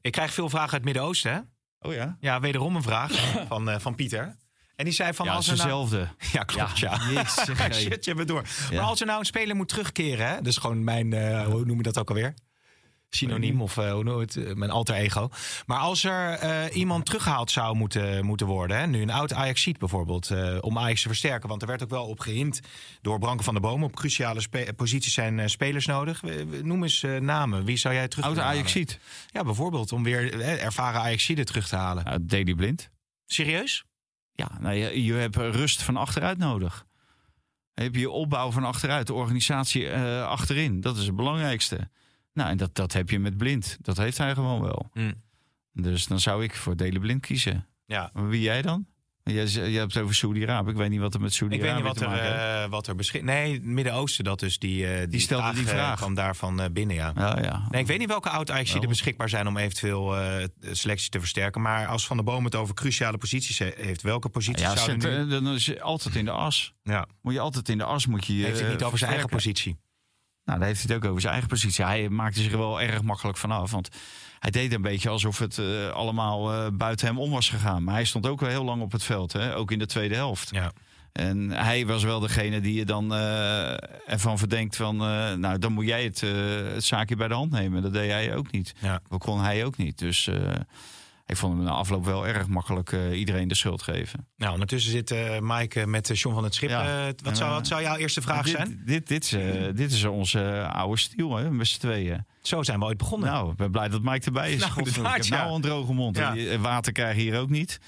[0.00, 1.40] Ik krijg veel vragen uit het Midden-Oosten, hè?
[1.88, 2.16] Oh ja?
[2.20, 3.12] Ja, wederom een vraag
[3.48, 4.36] van, eh, van Pieter.
[4.80, 5.68] En die zei van ja, als er nou...
[5.68, 6.08] dezelfde.
[6.32, 6.98] Ja, klopt, ja.
[7.00, 7.72] Hey.
[7.80, 8.42] Shit, je bent door.
[8.70, 8.76] Ja.
[8.80, 10.40] Maar als er nou een speler moet terugkeren, hè?
[10.40, 12.34] Dus gewoon mijn, eh, hoe noem je dat ook alweer?
[13.10, 14.36] Synoniem of eh, hoe noem het?
[14.36, 15.28] Eh, mijn alter ego.
[15.66, 18.86] Maar als er iemand teruggehaald zou moeten, moeten worden, hè?
[18.86, 21.48] nu een oud Ajaxiet bijvoorbeeld, om Ajax te versterken.
[21.48, 22.60] Want er werd ook wel op gehind
[23.00, 23.84] door Branko van der Boom.
[23.84, 24.42] Op cruciale
[24.76, 26.22] posities zijn spelers nodig.
[26.62, 27.64] Noem eens namen.
[27.64, 28.98] Wie zou jij terug Oude willen Ajax.
[29.26, 32.04] Ja, bijvoorbeeld om weer ervaren Ajaxieden terug te halen.
[32.06, 32.90] Ja, Daily Blind.
[33.26, 33.84] Serieus?
[34.40, 36.86] Ja, nou, je, je hebt rust van achteruit nodig.
[37.74, 40.80] Heb je opbouw van achteruit, de organisatie eh, achterin.
[40.80, 41.90] Dat is het belangrijkste.
[42.32, 43.78] Nou, en dat, dat heb je met Blind.
[43.80, 44.90] Dat heeft hij gewoon wel.
[44.92, 45.12] Hm.
[45.72, 47.66] Dus dan zou ik voor Daily Blind kiezen.
[47.86, 48.10] Ja.
[48.14, 48.86] Wie jij dan?
[49.24, 50.70] Je hebt het over Saudi-Arabië.
[50.70, 52.94] Ik weet niet wat er met Ik weet niet Saudi-Arabië wat er, eh, wat er
[52.94, 53.22] beschik...
[53.22, 55.96] Nee, het Midden-Oosten, dat dus die, eh, die, stelde die eh, vraag.
[55.98, 57.12] kwam daarvan eh, binnen, ja.
[57.16, 57.66] Ja, ja.
[57.70, 61.18] Nee, ik weet niet welke oud ajax er beschikbaar zijn om eventueel eh selectie te
[61.18, 61.60] versterken.
[61.60, 65.00] Maar als Van der Boom het over cruciale posities he- heeft, welke posities ja zouden
[65.00, 65.22] zet, nu...
[65.24, 66.72] eh, dan is je altijd in de as.
[66.82, 68.98] Ja, Moet je altijd in de as moet je heeft hij het niet eh, over
[68.98, 69.76] zijn eigen positie.
[70.50, 71.84] Nou, daar heeft hij het ook over zijn eigen positie.
[71.84, 73.70] Hij maakte zich er wel erg makkelijk vanaf.
[73.70, 73.88] Want
[74.38, 77.84] hij deed een beetje alsof het eh, allemaal eh, buiten hem om was gegaan.
[77.84, 79.32] Maar hij stond ook wel heel lang op het veld.
[79.32, 79.56] Hè?
[79.56, 80.48] Ook in de tweede helft.
[80.52, 80.72] Ja.
[81.12, 83.72] En hij was wel degene die je dan eh,
[84.12, 84.96] ervan verdenkt van...
[85.40, 86.20] nou, dan moet jij het,
[86.74, 87.82] het zaakje bij de hand nemen.
[87.82, 88.74] Dat deed hij ook niet.
[88.78, 89.00] Ja.
[89.08, 89.98] Dat kon hij ook niet.
[89.98, 90.30] Dus
[91.30, 94.26] ik vond hem na afloop wel erg makkelijk eh, iedereen de schuld geven.
[94.36, 96.68] Nou, ondertussen zit eh Mike met eh, John van het Schip.
[96.68, 97.12] Ja.
[97.22, 98.82] Wat, zou, wat zou jouw eerste vraag dit, zijn?
[98.84, 99.36] Dit, dit, is,
[99.74, 102.26] dit is onze oude stiel, hè, met z'n tweeën.
[102.42, 103.28] Zo zijn we ooit begonnen.
[103.28, 104.60] Nou, ik ben blij dat Mike erbij is.
[104.60, 105.48] Nou, inderdaad, ik heb nou ja.
[105.48, 106.16] al een droge mond.
[106.16, 106.58] Ja.
[106.58, 107.80] Water krijg je hier ook niet.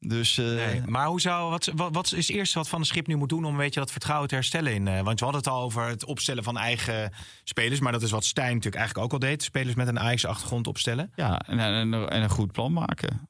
[0.00, 2.86] Dus eh, Nee, maar hoe zou, wat, wat, wat is het eerste wat Van de
[2.86, 4.74] Schip nu moet doen om een beetje dat vertrouwen te herstellen?
[4.74, 7.12] In, eh, want we hadden het al over het opstellen van eigen
[7.44, 7.80] spelers.
[7.80, 9.42] Maar dat is wat Stijn natuurlijk eigenlijk ook al deed.
[9.42, 11.12] Spelers met een Ajax-achtergrond opstellen.
[11.14, 13.28] ja, en, en, en een goed plan maken.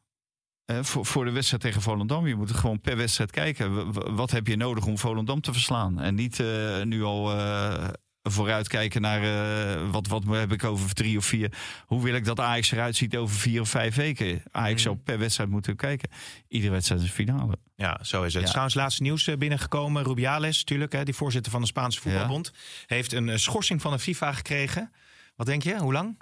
[0.64, 2.26] Eh, voor, voor de wedstrijd tegen Volendam.
[2.26, 3.92] Je moet gewoon per wedstrijd kijken.
[3.92, 6.00] W- Wat heb je nodig om Volendam te verslaan?
[6.00, 7.88] En niet eh, nu al eh,
[8.30, 11.52] vooruitkijken naar eh, wat, wat heb ik over drie of vier.
[11.86, 14.42] Hoe wil ik dat Ajax eruit ziet over vier of vijf weken?
[14.50, 16.08] Ajax zou per wedstrijd moeten kijken.
[16.48, 17.58] Iedere wedstrijd is een finale.
[17.76, 18.42] Ja, zo is het.
[18.42, 18.48] Ja.
[18.48, 20.02] Trouwens, laatste nieuws eh, binnengekomen.
[20.02, 22.52] Rubiales, natuurlijk, hè, die voorzitter van de Spaanse voetbalbond,
[22.86, 24.92] heeft een eh, schorsing van de FIFA gekregen.
[25.36, 25.78] Wat denk je?
[25.78, 26.18] Hoe lang?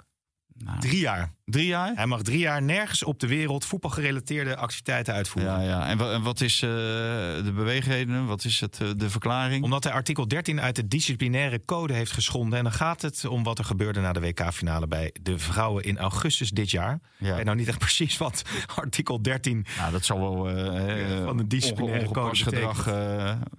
[0.57, 1.33] Nou, Drie jaar.
[1.45, 1.91] Drie jaar?
[1.95, 5.51] Hij mag drie jaar nergens op de wereld voetbalgerelateerde activiteiten uitvoeren.
[5.51, 5.87] Ja, ja.
[5.87, 8.25] En, wa- en wat is eh, de beweegreden?
[8.25, 9.63] Wat is het, eh, de verklaring?
[9.63, 12.57] Omdat hij artikel 13 uit de disciplinaire code heeft geschonden.
[12.57, 15.97] En dan gaat het om wat er gebeurde na de WK-finale bij de vrouwen in
[15.97, 16.99] augustus dit jaar.
[17.17, 17.35] Ja.
[17.35, 18.41] weet nou niet echt precies wat
[18.75, 22.85] artikel 13 Nou, dat zal wel eh, Van de disciplinaire code gedrag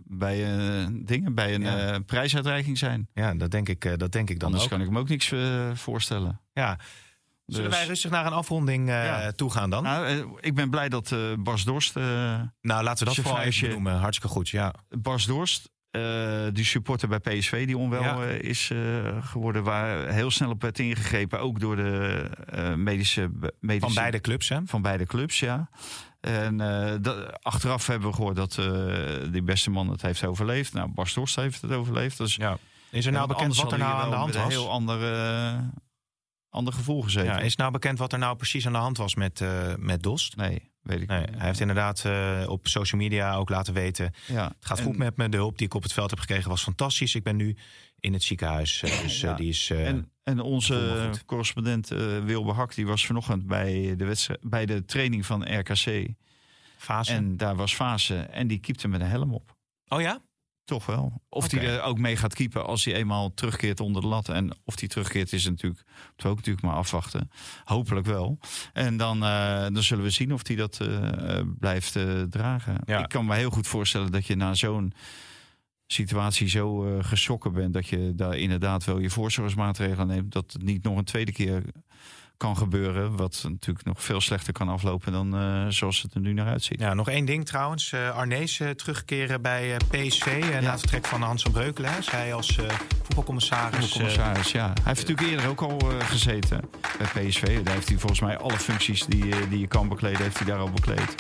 [0.05, 0.47] bij,
[0.93, 1.99] dingen, bij een Ja.
[1.99, 3.09] prijsuitreiking zijn.
[3.15, 4.71] Ja, dat denk ik, dat denk ik dan Anders ook.
[4.71, 5.33] kan ik me ook niks
[5.75, 6.41] voorstellen.
[6.53, 6.79] Ja.
[7.47, 9.33] Zullen Dus- wij rustig naar een afronding Ja.
[9.33, 9.83] toe gaan dan?
[9.83, 13.69] Nou, eh, ik ben blij dat eh, Bas Dorst, Nou, laten we dat vooral even
[13.71, 13.95] noemen.
[13.99, 14.75] Hartstikke goed, ja.
[14.89, 15.71] Bas Dorst,
[16.53, 18.23] die supporter bij PSV die onwel Ja.
[18.25, 18.71] is
[19.21, 22.31] geworden, waar heel snel op werd ingegrepen, ook door de
[22.77, 23.31] medische,
[23.61, 24.59] medische Van beide clubs, hè?
[24.67, 25.69] Van beide clubs, ja.
[26.21, 26.57] En
[27.03, 28.59] dat, achteraf hebben we gehoord dat
[29.33, 30.73] die beste man het heeft overleefd.
[30.73, 32.19] Nou, Bas Dorst heeft het overleefd.
[32.19, 32.59] Dus Ja.
[32.91, 34.45] Is er nou bekend wat er nou aan de hand was?
[34.45, 35.59] Een heel ander, eh,
[36.55, 37.33] ander gevoel gezeten.
[37.33, 40.03] Ja, is nou bekend wat er nou precies aan de hand was met, eh, met
[40.03, 40.37] Dost?
[40.37, 41.31] Nee, weet ik Nee, niet.
[41.37, 44.13] hij heeft inderdaad eh, op social media ook laten weten...
[44.27, 44.45] Ja.
[44.47, 46.51] het gaat En- goed met me, de hulp die ik op het veld heb gekregen
[46.51, 47.15] was fantastisch.
[47.15, 47.57] Ik ben nu
[48.01, 49.35] in het ziekenhuis, eh, dus Ja.
[49.35, 49.71] die is...
[49.71, 51.89] En, en onze correspondent
[52.25, 56.09] Wilbur Hak die was vanochtend bij de, wedstrijd, bij de training van RKC.
[56.77, 57.13] fase.
[57.13, 59.57] En daar was Fase en die keepte met een helm op.
[59.89, 60.21] Oh ja?
[60.65, 61.23] Toch wel.
[61.29, 64.29] Of die er ook mee gaat keepen als hij eenmaal terugkeert onder de lat.
[64.29, 67.31] En of die terugkeert is natuurlijk, moeten we ook natuurlijk maar afwachten.
[67.65, 68.39] Hopelijk wel.
[68.73, 72.77] En dan, eh, dan zullen we zien of hij dat eh, eh, blijft eh, dragen.
[72.85, 73.03] Ja.
[73.03, 74.93] Ik kan me heel goed voorstellen dat je na zo'n
[75.87, 77.75] situatie zo eh geschrokken bent...
[77.75, 80.33] dat je daar inderdaad wel je voorzorgsmaatregelen neemt.
[80.33, 81.63] Dat het niet nog een tweede keer
[82.45, 83.17] kan gebeuren.
[83.17, 86.81] Wat natuurlijk nog veel slechter kan aflopen dan eh, zoals het er nu naar uitziet.
[86.81, 87.93] Ja, nog één ding trouwens.
[87.93, 90.27] Eh Arnees eh, terugkeren bij PSV.
[90.53, 91.93] en na het vertrek van Hans van Breukelen.
[91.93, 92.03] hè.
[92.03, 92.59] Zij als
[93.03, 93.89] voetbalcommissaris.
[93.89, 94.65] Voor commissaris, ja.
[94.65, 96.61] Hij heeft natuurlijk eerder ook al gezeten
[96.99, 97.63] bij PSV.
[97.63, 100.59] Daar heeft hij volgens mij alle functies die, die je kan bekleden, heeft hij daar
[100.59, 101.15] al bekleed.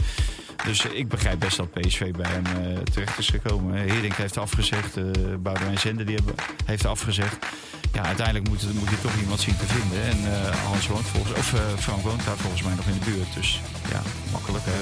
[0.65, 2.45] Dus ik begrijp best dat PSV bij hem
[2.85, 3.75] terecht is gekomen.
[3.75, 5.05] Heerink heeft afgezegd, eh
[5.39, 7.47] Boudewijn Zender die hebben, heeft afgezegd.
[7.95, 10.03] Ja, uiteindelijk moet, moet je toch iemand zien te vinden.
[10.03, 13.05] En eh, Hans woont volgens, of eh, Frank woont daar volgens mij nog in de
[13.11, 13.35] buurt.
[13.35, 14.73] Dus ja, makkelijk eh,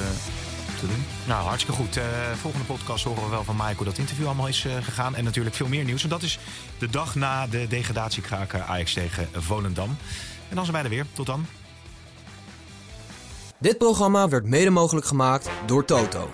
[0.82, 1.04] te doen.
[1.26, 1.96] Nou, hartstikke goed.
[1.96, 2.04] Eh,
[2.40, 5.14] volgende podcast horen we wel van Michael dat interview allemaal is eh, gegaan.
[5.14, 6.02] En natuurlijk veel meer nieuws.
[6.02, 6.38] En dat is
[6.78, 9.96] de dag na de degradatiekraker Ajax tegen Volendam.
[10.48, 11.06] En dan zijn wij er weer.
[11.12, 11.46] Tot dan.
[13.58, 16.30] Dit programma werd mede mogelijk gemaakt door Toto.